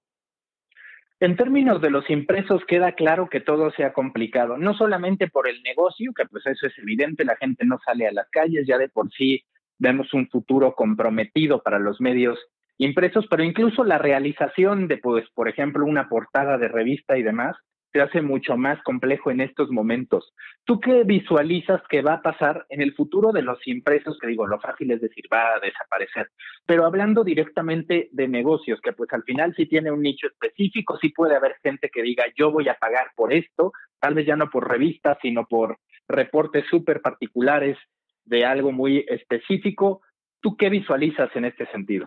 En 1.19 1.37
términos 1.37 1.81
de 1.81 1.91
los 1.91 2.09
impresos, 2.11 2.63
queda 2.67 2.93
claro 2.93 3.29
que 3.31 3.41
todo 3.41 3.71
sea 3.71 3.95
complicado, 3.95 4.59
no 4.59 4.75
solamente 4.75 5.29
por 5.29 5.49
el 5.49 5.63
negocio, 5.63 6.13
que 6.15 6.27
pues 6.27 6.47
eso 6.47 6.67
es 6.67 6.79
evidente, 6.79 7.25
la 7.25 7.37
gente 7.37 7.65
no 7.65 7.79
sale 7.85 8.07
a 8.07 8.13
las 8.13 8.29
calles, 8.29 8.67
ya 8.67 8.77
de 8.77 8.91
por 8.91 9.11
sí 9.13 9.43
vemos 9.79 10.13
un 10.13 10.29
futuro 10.29 10.75
comprometido 10.75 11.63
para 11.63 11.79
los 11.79 12.03
medios 12.03 12.39
impresos, 12.77 13.27
pero 13.31 13.43
incluso 13.43 13.83
la 13.83 13.97
realización 13.97 14.89
de, 14.89 14.99
pues, 14.99 15.25
por 15.35 15.49
ejemplo, 15.49 15.87
una 15.87 16.11
portada 16.11 16.59
de 16.59 16.69
revista 16.69 17.17
y 17.17 17.23
demás, 17.23 17.57
se 17.97 18.03
hace 18.03 18.21
mucho 18.21 18.59
más 18.59 18.83
complejo 18.83 19.31
en 19.31 19.41
estos 19.41 19.71
momentos. 19.71 20.35
¿Tú 20.65 20.81
qué 20.81 21.03
visualizas 21.05 21.81
que 21.89 22.03
va 22.03 22.15
a 22.15 22.23
pasar 22.23 22.67
en 22.69 22.83
el 22.83 22.93
futuro 22.93 23.33
de 23.33 23.41
los 23.41 23.59
impresos? 23.67 24.19
Que 24.21 24.27
digo, 24.27 24.47
lo 24.47 24.61
fácil 24.61 24.91
es 24.91 25.01
decir, 25.01 25.25
va 25.33 25.55
a 25.55 25.61
desaparecer. 25.61 26.29
Pero 26.67 26.85
hablando 26.85 27.25
directamente 27.25 28.11
de 28.13 28.29
negocios, 28.29 28.81
que 28.83 28.93
pues 28.93 29.11
al 29.15 29.23
final 29.23 29.55
sí 29.57 29.65
tiene 29.65 29.91
un 29.91 30.03
nicho 30.03 30.27
específico, 30.27 30.99
sí 30.99 31.09
puede 31.09 31.37
haber 31.37 31.57
gente 31.63 31.89
que 31.89 32.03
diga, 32.03 32.25
yo 32.37 32.53
voy 32.53 32.69
a 32.69 32.75
pagar 32.75 33.13
por 33.17 33.33
esto, 33.33 33.73
tal 33.99 34.13
vez 34.13 34.27
ya 34.27 34.37
no 34.37 34.51
por 34.51 34.69
revistas, 34.69 35.17
sino 35.23 35.47
por 35.47 35.79
reportes 36.07 36.67
súper 36.69 37.01
particulares 37.01 37.79
de 38.27 38.45
algo 38.45 38.73
muy 38.73 39.07
específico. 39.09 40.03
¿Tú 40.43 40.55
qué 40.59 40.69
visualizas 40.69 41.35
en 41.35 41.47
este 41.47 41.65
sentido? 41.69 42.07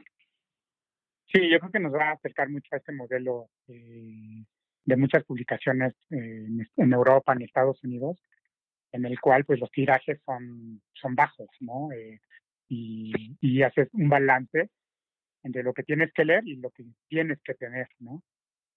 Sí, 1.33 1.49
yo 1.49 1.57
creo 1.59 1.71
que 1.71 1.79
nos 1.79 1.93
va 1.93 2.09
a 2.09 2.13
acercar 2.13 2.47
mucho 2.49 2.67
a 2.73 2.77
este 2.77 2.91
modelo 2.91 3.49
eh, 3.67 4.43
de 4.89 4.97
muchas 4.97 5.23
publicaciones 5.23 5.93
eh, 6.09 6.47
en, 6.77 6.93
Europa, 6.93 7.33
en 7.33 7.43
Estados 7.43 7.81
Unidos, 7.83 8.17
en 8.91 9.05
el 9.05 9.19
cual 9.19 9.45
pues 9.45 9.59
los 9.59 9.69
tirajes 9.71 10.19
son, 10.25 10.81
son 10.93 11.13
bajos, 11.13 11.47
¿no? 11.59 11.91
Eh, 11.91 12.19
y, 12.67 13.61
haces 13.61 13.87
un 13.93 14.09
balance 14.09 14.69
entre 15.43 15.63
lo 15.63 15.73
que 15.73 15.83
tienes 15.83 16.11
que 16.13 16.25
leer 16.25 16.43
y 16.45 16.55
lo 16.55 16.71
que 16.71 16.85
tienes 17.07 17.39
que 17.43 17.53
tener, 17.53 17.87
¿no? 17.99 18.23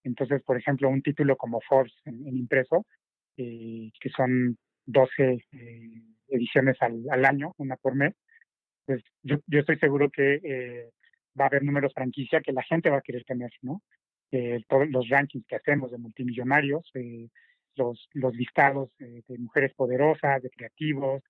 Entonces, 0.03 0.43
por 0.43 0.57
ejemplo, 0.57 0.89
un 0.89 1.01
título 1.01 1.35
como 1.35 1.61
Forbes 1.61 1.93
en, 2.05 2.37
impreso, 2.37 2.85
eh, 3.37 3.91
que 3.99 4.09
son 4.09 4.57
12 4.85 5.45
eh, 5.51 6.01
ediciones 6.27 6.77
al, 6.81 7.03
al, 7.09 7.25
año, 7.25 7.55
una 7.57 7.75
por 7.77 7.95
mes, 7.95 8.13
pues 8.85 9.01
yo, 9.23 9.37
yo 9.47 9.59
estoy 9.59 9.79
seguro 9.79 10.11
que 10.11 10.91
va 11.39 11.45
a 11.45 11.47
haber 11.47 11.63
números 11.63 11.93
franquicia 11.93 12.41
que 12.41 12.51
la 12.51 12.63
gente 12.63 12.91
va 12.91 12.97
a 12.97 13.01
querer 13.01 13.23
tener, 13.23 13.51
¿no? 13.61 13.81
Eh, 14.35 14.63
todos 14.67 14.89
los 14.89 15.07
rankings 15.09 15.45
que 15.45 15.57
hacemos 15.57 15.91
de 15.91 15.99
multimillonarios, 15.99 16.89
eh, 16.95 17.29
los, 17.75 18.09
los 18.13 18.33
listados 18.33 18.89
eh, 18.99 19.21
de 19.27 19.37
mujeres 19.37 19.75
poderosas, 19.75 20.41
de 20.41 20.49
creativos, 20.49 21.21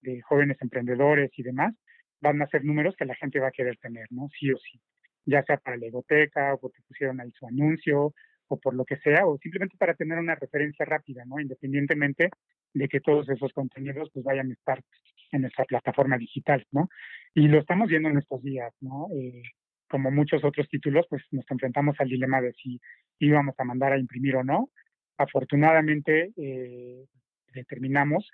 de 0.00 0.20
jóvenes 0.22 0.56
emprendedores 0.60 1.30
y 1.36 1.44
demás, 1.44 1.72
van 2.20 2.42
a 2.42 2.48
ser 2.48 2.64
números 2.64 2.96
que 2.96 3.04
la 3.04 3.14
gente 3.14 3.38
va 3.38 3.46
a 3.46 3.52
querer 3.52 3.76
tener, 3.76 4.08
¿no? 4.10 4.28
Sí 4.36 4.50
o 4.50 4.58
sí. 4.58 4.80
Ya 5.24 5.44
sea 5.44 5.58
para 5.58 5.76
la 5.76 5.86
egoteca 5.86 6.54
o 6.54 6.58
porque 6.58 6.82
pusieron 6.88 7.20
ahí 7.20 7.30
su 7.30 7.46
anuncio 7.46 8.12
o 8.48 8.58
por 8.58 8.74
lo 8.74 8.84
que 8.84 8.96
sea, 8.96 9.24
o 9.24 9.38
simplemente 9.38 9.76
para 9.78 9.94
tener 9.94 10.18
una 10.18 10.34
referencia 10.34 10.84
rápida, 10.84 11.24
¿no? 11.26 11.38
Independientemente 11.38 12.30
de 12.74 12.88
que 12.88 12.98
todos 12.98 13.28
esos 13.28 13.52
contenidos 13.52 14.10
pues 14.12 14.24
vayan 14.24 14.50
a 14.50 14.54
estar 14.54 14.82
en 15.30 15.42
nuestra 15.42 15.64
plataforma 15.64 16.18
digital, 16.18 16.66
¿no? 16.72 16.88
Y 17.34 17.46
lo 17.46 17.60
estamos 17.60 17.88
viendo 17.88 18.08
en 18.08 18.18
estos 18.18 18.42
días, 18.42 18.74
¿no? 18.80 19.06
Eh, 19.14 19.42
como 19.88 20.10
muchos 20.10 20.44
otros 20.44 20.68
títulos, 20.68 21.06
pues 21.08 21.22
nos 21.32 21.50
enfrentamos 21.50 21.96
al 21.98 22.08
dilema 22.08 22.40
de 22.40 22.52
si 22.52 22.80
íbamos 23.18 23.54
a 23.58 23.64
mandar 23.64 23.92
a 23.92 23.98
imprimir 23.98 24.36
o 24.36 24.44
no. 24.44 24.70
Afortunadamente, 25.16 26.32
eh, 26.36 27.04
determinamos 27.52 28.30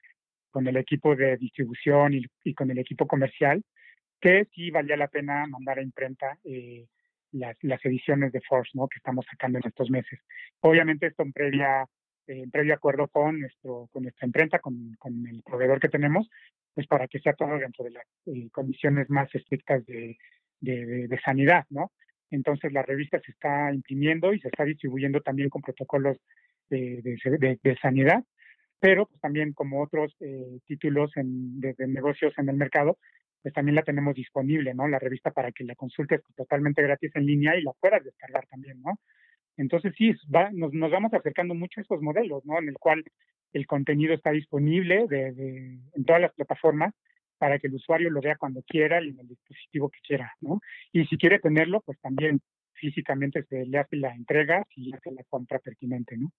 con 0.50 0.66
el 0.66 0.76
equipo 0.76 1.16
de 1.16 1.36
distribución 1.36 2.14
y, 2.14 2.24
y, 2.44 2.54
con 2.54 2.70
el 2.70 2.78
equipo 2.78 3.06
comercial 3.06 3.62
que 4.20 4.46
sí 4.54 4.70
valía 4.70 4.96
la 4.96 5.08
pena 5.08 5.46
mandar 5.46 5.78
a 5.78 5.82
imprenta 5.82 6.38
eh, 6.44 6.86
las, 7.32 7.56
las, 7.62 7.84
ediciones 7.84 8.32
de 8.32 8.40
Force, 8.40 8.70
¿no? 8.74 8.88
Que 8.88 8.98
estamos 8.98 9.26
sacando 9.30 9.58
en 9.58 9.66
estos 9.66 9.90
meses. 9.90 10.20
Obviamente 10.60 11.08
esto 11.08 11.22
en 11.22 11.32
previa 11.32 11.82
eh, 12.26 12.42
en 12.42 12.50
previo 12.50 12.74
acuerdo 12.74 13.08
con 13.08 13.40
nuestro 13.40 13.88
con 13.92 14.04
nuestra 14.04 14.26
imprenta, 14.26 14.58
con, 14.60 14.94
con, 14.98 15.26
el 15.26 15.42
proveedor 15.42 15.80
que 15.80 15.88
tenemos, 15.88 16.28
pues 16.72 16.86
para 16.86 17.06
que 17.06 17.18
sea 17.20 17.34
todo 17.34 17.58
dentro 17.58 17.84
de 17.84 17.90
las 17.90 18.06
eh, 18.26 18.48
condiciones 18.50 19.10
más 19.10 19.28
estrictas 19.34 19.84
de, 19.86 20.16
de, 20.64 21.20
sanidad, 21.24 21.64
¿no? 21.70 21.92
Entonces 22.30 22.72
la 22.72 22.82
revista 22.82 23.20
se 23.20 23.32
está 23.32 23.72
imprimiendo 23.72 24.32
y 24.32 24.40
se 24.40 24.48
está 24.48 24.64
distribuyendo 24.64 25.20
también 25.20 25.48
con 25.48 25.62
protocolos 25.62 26.18
de, 26.70 27.18
sanidad, 27.80 28.24
pero 28.80 29.06
pues 29.06 29.20
también 29.20 29.52
como 29.52 29.82
otros 29.82 30.14
eh, 30.20 30.58
títulos 30.66 31.12
de, 31.14 31.74
negocios 31.86 32.34
en 32.38 32.48
el 32.48 32.56
mercado, 32.56 32.98
pues 33.42 33.54
también 33.54 33.76
la 33.76 33.82
tenemos 33.82 34.14
disponible, 34.14 34.74
¿no? 34.74 34.88
La 34.88 34.98
revista 34.98 35.30
para 35.30 35.52
que 35.52 35.64
la 35.64 35.74
consultes 35.74 36.22
totalmente 36.34 36.82
gratis 36.82 37.12
en 37.14 37.26
línea 37.26 37.56
y 37.56 37.62
la 37.62 37.72
puedas 37.78 38.02
descargar 38.02 38.46
también, 38.46 38.80
¿no? 38.80 38.98
Entonces 39.56 39.92
sí, 39.96 40.12
va, 40.34 40.50
nos, 40.50 40.72
vamos 40.72 41.12
acercando 41.12 41.54
mucho 41.54 41.80
a 41.80 41.82
estos 41.82 42.00
modelos, 42.00 42.44
¿no? 42.44 42.58
En 42.58 42.68
el 42.68 42.78
cual 42.78 43.04
el 43.52 43.66
contenido 43.66 44.14
está 44.14 44.32
disponible 44.32 45.06
en 45.10 46.04
todas 46.04 46.22
las 46.22 46.32
plataformas 46.32 46.92
para 47.38 47.58
que 47.58 47.66
el 47.66 47.74
usuario 47.74 48.10
lo 48.10 48.20
vea 48.20 48.36
cuando 48.36 48.62
quiera 48.62 49.02
y 49.02 49.08
en 49.08 49.20
el 49.20 49.28
dispositivo 49.28 49.90
que 49.90 50.00
quiera, 50.06 50.32
¿no? 50.40 50.60
Y 50.92 51.04
si 51.06 51.16
quiere 51.16 51.38
tenerlo, 51.38 51.80
pues 51.80 51.98
también 52.00 52.40
físicamente 52.74 53.44
se 53.44 53.66
le 53.66 53.78
hace 53.78 53.96
la 53.96 54.14
entrega 54.14 54.64
y 54.74 54.94
hace 54.94 55.10
la 55.12 55.24
compra 55.24 55.58
pertinente, 55.58 56.16
¿no? 56.16 56.30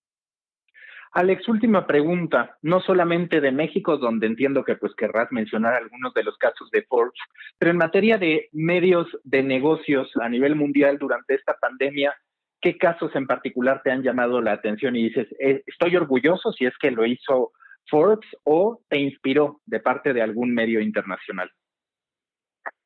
Alex, 1.11 1.47
última 1.47 1.87
pregunta, 1.87 2.57
no 2.61 2.81
solamente 2.81 3.39
de 3.39 3.53
México, 3.53 3.97
donde 3.97 4.27
entiendo 4.27 4.65
que 4.65 4.75
pues 4.75 4.93
querrás 4.95 5.31
mencionar 5.31 5.73
algunos 5.73 6.13
de 6.13 6.23
los 6.23 6.37
casos 6.37 6.69
de 6.71 6.81
Forbes, 6.81 7.17
pero 7.57 7.71
en 7.71 7.77
materia 7.77 8.17
de 8.17 8.49
medios 8.51 9.07
de 9.23 9.41
negocios 9.41 10.11
a 10.21 10.27
nivel 10.27 10.55
mundial 10.55 10.97
durante 10.97 11.35
esta 11.35 11.55
pandemia, 11.57 12.13
¿qué 12.59 12.77
casos 12.77 13.15
en 13.15 13.27
particular 13.27 13.81
te 13.81 13.91
han 13.91 14.03
llamado 14.03 14.41
la 14.41 14.51
atención 14.51 14.97
y 14.97 15.03
dices, 15.03 15.27
eh, 15.39 15.63
estoy 15.65 15.95
orgulloso 15.95 16.51
si 16.51 16.65
es 16.65 16.77
que 16.77 16.91
lo 16.91 17.05
hizo 17.05 17.53
Forbes 17.89 18.27
o 18.43 18.81
te 18.89 18.99
inspiró 18.99 19.61
de 19.65 19.79
parte 19.79 20.13
de 20.13 20.21
algún 20.21 20.53
medio 20.53 20.79
internacional? 20.79 21.51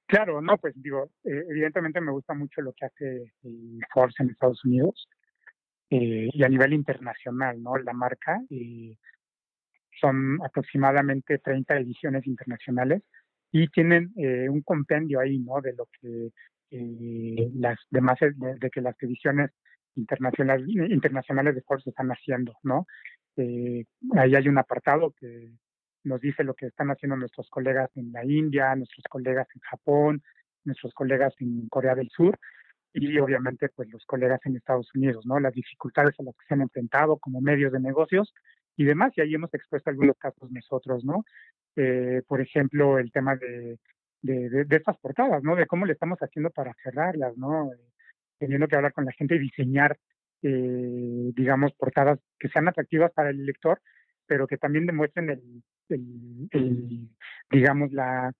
Claro, 0.05 0.41
no, 0.41 0.57
pues 0.57 0.73
digo, 0.75 1.11
eh, 1.23 1.43
evidentemente 1.49 2.01
me 2.01 2.11
gusta 2.11 2.33
mucho 2.33 2.61
lo 2.61 2.73
que 2.73 2.85
hace 2.85 3.33
Forbes 3.93 4.19
en 4.19 4.31
Estados 4.31 4.65
Unidos. 4.65 5.07
Eh, 5.91 6.29
y 6.31 6.43
a 6.43 6.49
nivel 6.49 6.73
internacional, 6.73 7.61
¿no? 7.63 7.75
La 7.77 7.93
marca 7.93 8.39
eh, 8.51 8.95
son 9.99 10.37
aproximadamente 10.45 11.39
30 11.39 11.77
ediciones 11.77 12.27
internacionales 12.27 13.01
y 13.51 13.67
tienen 13.69 14.13
eh, 14.15 14.49
un 14.49 14.61
compendio 14.61 15.19
ahí, 15.19 15.39
¿no? 15.39 15.61
De 15.61 15.73
lo 15.73 15.87
que 15.99 16.31
las 17.55 17.79
demás, 17.89 18.19
de, 18.19 18.69
que 18.69 18.81
las 18.81 18.95
ediciones 19.01 19.49
internacionales, 19.95 20.67
internacionales 20.69 21.55
de 21.55 21.63
Forbes 21.63 21.87
están 21.87 22.09
haciendo, 22.09 22.53
¿no? 22.61 22.85
Ahí 23.37 24.35
hay 24.35 24.47
un 24.47 24.57
apartado 24.57 25.11
que 25.11 25.51
nos 26.03 26.21
dice 26.21 26.43
lo 26.43 26.53
que 26.53 26.67
están 26.67 26.89
haciendo 26.91 27.15
nuestros 27.17 27.49
colegas 27.49 27.89
en 27.95 28.11
la 28.11 28.25
India, 28.25 28.75
nuestros 28.75 29.03
colegas 29.09 29.47
en 29.53 29.61
Japón, 29.61 30.23
nuestros 30.63 30.93
colegas 30.93 31.33
en 31.39 31.67
Corea 31.69 31.95
del 31.95 32.09
Sur, 32.09 32.37
y 32.93 33.17
obviamente 33.19 33.69
pues 33.69 33.89
los 33.89 34.05
colegas 34.05 34.39
en 34.45 34.55
Estados 34.55 34.93
Unidos, 34.95 35.25
¿no? 35.25 35.39
Las 35.39 35.53
dificultades 35.53 36.19
a 36.19 36.23
las 36.23 36.35
que 36.35 36.45
se 36.47 36.53
han 36.53 36.61
enfrentado 36.61 37.17
como 37.17 37.41
medios 37.41 37.71
de 37.71 37.79
negocios 37.79 38.33
y 38.75 38.85
demás, 38.85 39.13
y 39.15 39.21
ahí 39.21 39.35
hemos 39.35 39.53
expuesto 39.53 39.89
algunos 39.89 40.17
casos 40.17 40.51
nosotros, 40.51 41.03
¿no? 41.03 41.23
Eh, 41.75 42.21
por 42.27 42.41
ejemplo, 42.41 42.97
el 42.97 43.11
tema 43.11 43.35
de, 43.35 43.77
de, 44.21 44.65
de, 44.65 44.75
estas 44.75 44.97
portadas, 44.97 45.43
¿no? 45.43 45.55
De 45.55 45.67
cómo 45.67 45.85
le 45.85 45.93
estamos 45.93 46.19
haciendo 46.19 46.49
para 46.49 46.73
cerrarlas, 46.83 47.37
¿no? 47.37 47.71
Eh, 47.71 47.77
teniendo 48.39 48.67
que 48.67 48.75
hablar 48.75 48.93
con 48.93 49.05
la 49.05 49.11
gente 49.11 49.35
y 49.35 49.39
diseñar, 49.39 49.97
eh, 50.41 51.31
digamos, 51.35 51.73
portadas 51.73 52.19
que 52.39 52.49
sean 52.49 52.67
atractivas 52.67 53.11
para 53.13 53.29
el 53.29 53.45
lector, 53.45 53.81
pero 54.25 54.47
que 54.47 54.57
también 54.57 54.85
demuestren 54.85 55.29
el, 55.29 55.63
el 55.89 57.09
digamos, 57.51 57.91
la, 57.91 58.31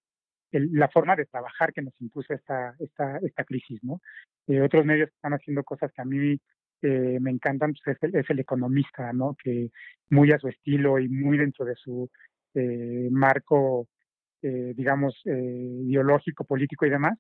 la 0.52 0.88
forma 0.90 1.16
de 1.16 1.26
trabajar 1.26 1.74
que 1.74 1.82
nos 1.82 1.94
impuso 2.00 2.34
esta, 2.34 2.76
esta, 2.80 3.18
esta 3.18 3.44
crisis, 3.44 3.84
¿no? 3.84 4.02
Eh, 4.48 4.62
otros 4.62 4.86
medios 4.86 5.10
están 5.10 5.34
haciendo 5.34 5.64
cosas 5.64 5.92
que 5.94 6.02
a 6.02 6.06
mí 6.06 6.40
eh, 6.82 7.18
me 7.20 7.32
encantan, 7.32 7.74
pues 7.74 7.98
es, 8.02 8.30
el, 8.30 8.40
economista, 8.40 9.14
¿no? 9.14 9.36
Que 9.42 9.70
muy 10.10 10.32
a 10.32 10.40
su 10.40 10.48
estilo 10.48 11.00
y 11.00 11.08
muy 11.08 11.38
dentro 11.38 11.66
de 11.66 11.76
su 11.76 12.10
eh, 12.56 13.10
marco, 13.12 13.88
digamos, 14.42 15.22
ideológico, 15.26 16.46
político 16.46 16.86
y 16.86 16.90
demás, 16.90 17.20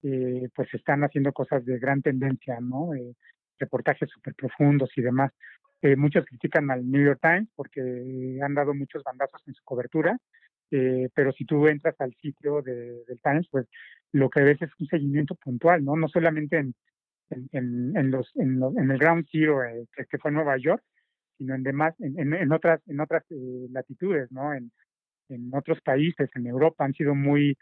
pues 0.00 0.72
están 0.72 1.02
haciendo 1.02 1.32
cosas 1.32 1.64
de 1.64 1.80
gran 1.80 2.00
tendencia, 2.00 2.60
¿no? 2.60 2.90
Reportajes 3.60 4.10
súper 4.10 4.34
profundos 4.34 4.90
y 4.96 5.02
demás. 5.02 5.32
muchos 5.96 6.24
critican 6.26 6.70
al 6.70 6.90
New 6.90 7.04
York 7.04 7.20
Times 7.22 7.48
porque 7.54 8.38
han 8.42 8.54
dado 8.54 8.74
muchos 8.74 9.02
bandazos 9.04 9.42
en 9.46 9.54
su 9.54 9.62
cobertura, 9.64 10.18
eh, 10.70 11.08
pero 11.14 11.32
si 11.32 11.44
tú 11.44 11.66
entras 11.66 11.94
al 12.00 12.14
sitio 12.20 12.62
de, 12.62 13.04
del 13.06 13.20
Times, 13.22 13.46
pues 13.50 13.66
lo 14.12 14.28
que 14.30 14.42
ves 14.42 14.60
es 14.62 14.70
un 14.78 14.86
seguimiento 14.86 15.34
puntual, 15.34 15.84
¿no? 15.84 15.96
No 15.96 16.08
solamente 16.08 16.58
en, 16.58 16.74
en, 17.30 17.96
en, 17.96 18.10
los, 18.10 18.30
en, 18.36 18.90
el 18.90 18.98
Ground 18.98 19.26
Zero, 19.30 19.64
eh, 19.64 19.86
que, 19.94 20.18
fue 20.18 20.30
Nueva 20.30 20.56
York, 20.58 20.82
sino 21.38 21.54
en 21.54 21.62
demás, 21.62 21.94
en, 22.00 22.34
en, 22.34 22.52
otras, 22.52 22.80
en 22.86 23.00
otras 23.00 23.24
eh, 23.30 23.66
latitudes, 23.70 24.30
¿no? 24.32 24.54
En, 24.54 24.72
en 25.28 25.54
otros 25.54 25.80
países, 25.80 26.28
en 26.34 26.46
Europa, 26.46 26.84
han 26.84 26.94
sido 26.94 27.14
muy 27.14 27.56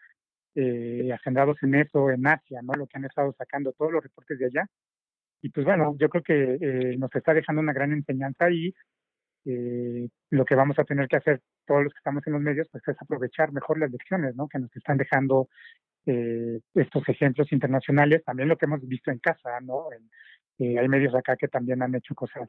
eh, 0.54 1.12
agendados 1.12 1.62
en 1.62 1.74
eso, 1.74 2.10
en 2.10 2.26
Asia, 2.26 2.60
¿no? 2.62 2.72
Lo 2.74 2.86
que 2.86 2.98
han 2.98 3.04
estado 3.04 3.34
sacando 3.36 3.72
todos 3.72 3.92
los 3.92 4.02
reportes 4.02 4.38
de 4.38 4.46
allá. 4.46 4.66
Y 5.42 5.50
pues 5.50 5.64
bueno, 5.64 5.96
yo 5.98 6.08
creo 6.08 6.22
que 6.22 6.58
eh, 6.60 6.96
nos 6.98 7.14
está 7.14 7.34
dejando 7.34 7.62
una 7.62 7.72
gran 7.72 7.92
enseñanza 7.92 8.50
y 8.50 8.74
eh, 9.44 10.08
lo 10.30 10.44
que 10.44 10.54
vamos 10.54 10.78
a 10.78 10.84
tener 10.84 11.08
que 11.08 11.16
hacer 11.16 11.40
todos 11.66 11.84
los 11.84 11.92
que 11.92 11.98
estamos 11.98 12.26
en 12.26 12.32
los 12.34 12.42
medios, 12.42 12.68
pues 12.70 12.82
es 12.88 12.96
aprovechar 13.00 13.52
mejor 13.52 13.78
las 13.78 13.90
lecciones, 13.90 14.34
¿no? 14.34 14.48
Que 14.48 14.58
nos 14.58 14.74
están 14.76 14.98
dejando 14.98 15.48
eh, 16.06 16.60
estos 16.74 17.06
ejemplos 17.08 17.52
internacionales, 17.52 18.24
también 18.24 18.48
lo 18.48 18.56
que 18.56 18.64
hemos 18.64 18.80
visto 18.88 19.10
en 19.10 19.18
casa, 19.18 19.60
¿no? 19.60 19.88
Eh, 20.58 20.78
hay 20.78 20.88
medios 20.88 21.14
acá 21.14 21.36
que 21.36 21.48
también 21.48 21.82
han 21.82 21.94
hecho 21.94 22.14
cosas 22.14 22.48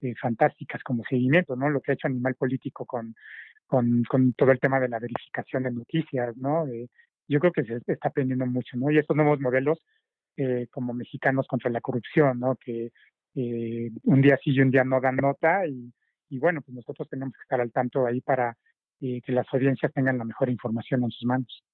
eh, 0.00 0.14
fantásticas 0.20 0.82
como 0.84 1.02
seguimiento, 1.08 1.56
¿no? 1.56 1.68
Lo 1.68 1.80
que 1.80 1.90
ha 1.90 1.94
hecho 1.94 2.06
Animal 2.06 2.36
Político 2.36 2.86
con, 2.86 3.14
con, 3.66 4.04
con 4.04 4.32
todo 4.34 4.52
el 4.52 4.60
tema 4.60 4.78
de 4.78 4.88
la 4.88 5.00
verificación 5.00 5.64
de 5.64 5.72
noticias, 5.72 6.36
¿no? 6.36 6.66
yo 7.28 7.38
creo 7.38 7.52
que 7.52 7.62
se 7.64 7.80
está 7.86 8.08
aprendiendo 8.08 8.44
mucho, 8.46 8.76
¿no? 8.76 8.90
Y 8.90 8.98
estos 8.98 9.16
nuevos 9.16 9.38
modelos 9.40 9.78
como 10.70 10.94
mexicanos 10.94 11.46
contra 11.46 11.70
la 11.70 11.80
corrupción, 11.80 12.40
¿no? 12.40 12.56
Que 12.56 12.90
un 13.34 14.20
día 14.20 14.38
sí 14.42 14.52
y 14.52 14.60
un 14.60 14.70
día 14.70 14.84
no 14.84 15.00
dan 15.00 15.16
nota 15.16 15.66
y 15.66 15.92
y 16.30 16.38
bueno, 16.38 16.62
pues 16.62 16.74
nosotros 16.74 17.08
tenemos 17.08 17.34
que 17.34 17.42
estar 17.42 17.60
al 17.60 17.72
tanto 17.72 18.06
ahí 18.06 18.20
para 18.20 18.56
eh, 19.00 19.20
que 19.20 19.32
las 19.32 19.46
audiencias 19.52 19.92
tengan 19.92 20.16
la 20.16 20.24
mejor 20.24 20.48
información 20.48 21.02
en 21.02 21.10
sus 21.10 21.26
manos. 21.26 21.64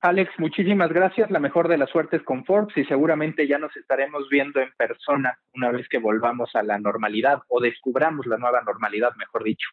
Alex, 0.00 0.32
muchísimas 0.38 0.92
gracias. 0.92 1.30
La 1.30 1.38
mejor 1.38 1.68
de 1.68 1.78
las 1.78 1.88
suertes 1.88 2.22
con 2.24 2.44
Forbes 2.44 2.76
y 2.76 2.84
seguramente 2.84 3.46
ya 3.46 3.58
nos 3.58 3.74
estaremos 3.76 4.28
viendo 4.28 4.60
en 4.60 4.72
persona 4.76 5.38
una 5.54 5.70
vez 5.70 5.88
que 5.88 5.98
volvamos 5.98 6.50
a 6.56 6.64
la 6.64 6.80
normalidad 6.80 7.40
o 7.46 7.60
descubramos 7.60 8.26
la 8.26 8.36
nueva 8.36 8.62
normalidad, 8.62 9.14
mejor 9.16 9.44
dicho. 9.44 9.68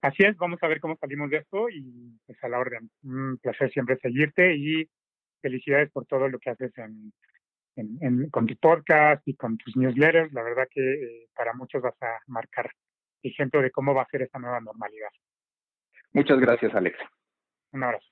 Así 0.00 0.24
es, 0.24 0.36
vamos 0.36 0.60
a 0.62 0.66
ver 0.66 0.80
cómo 0.80 0.96
salimos 0.96 1.30
de 1.30 1.36
esto 1.36 1.68
y 1.70 2.18
pues 2.26 2.42
a 2.42 2.48
la 2.48 2.58
orden. 2.58 2.90
Un 3.04 3.38
placer 3.40 3.70
siempre 3.70 3.96
seguirte 3.98 4.56
y 4.56 4.90
felicidades 5.42 5.90
por 5.90 6.06
todo 6.06 6.28
lo 6.28 6.38
que 6.38 6.50
haces 6.50 6.72
en, 6.78 7.12
en, 7.76 8.30
con 8.30 8.46
tu 8.46 8.56
podcast 8.56 9.26
y 9.26 9.34
con 9.34 9.58
tus 9.58 9.76
newsletters. 9.76 10.32
La 10.32 10.42
verdad 10.42 10.68
que 10.70 10.80
eh, 10.80 11.28
para 11.34 11.52
muchos 11.52 11.82
vas 11.82 12.00
a 12.00 12.18
marcar 12.26 12.70
ejemplo 13.22 13.60
de 13.60 13.70
cómo 13.70 13.94
va 13.94 14.02
a 14.02 14.08
ser 14.10 14.22
esta 14.22 14.38
nueva 14.38 14.60
normalidad. 14.60 15.10
Muchas 16.12 16.38
gracias, 16.38 16.74
Alex. 16.74 16.98
Un 17.72 17.84
abrazo. 17.84 18.11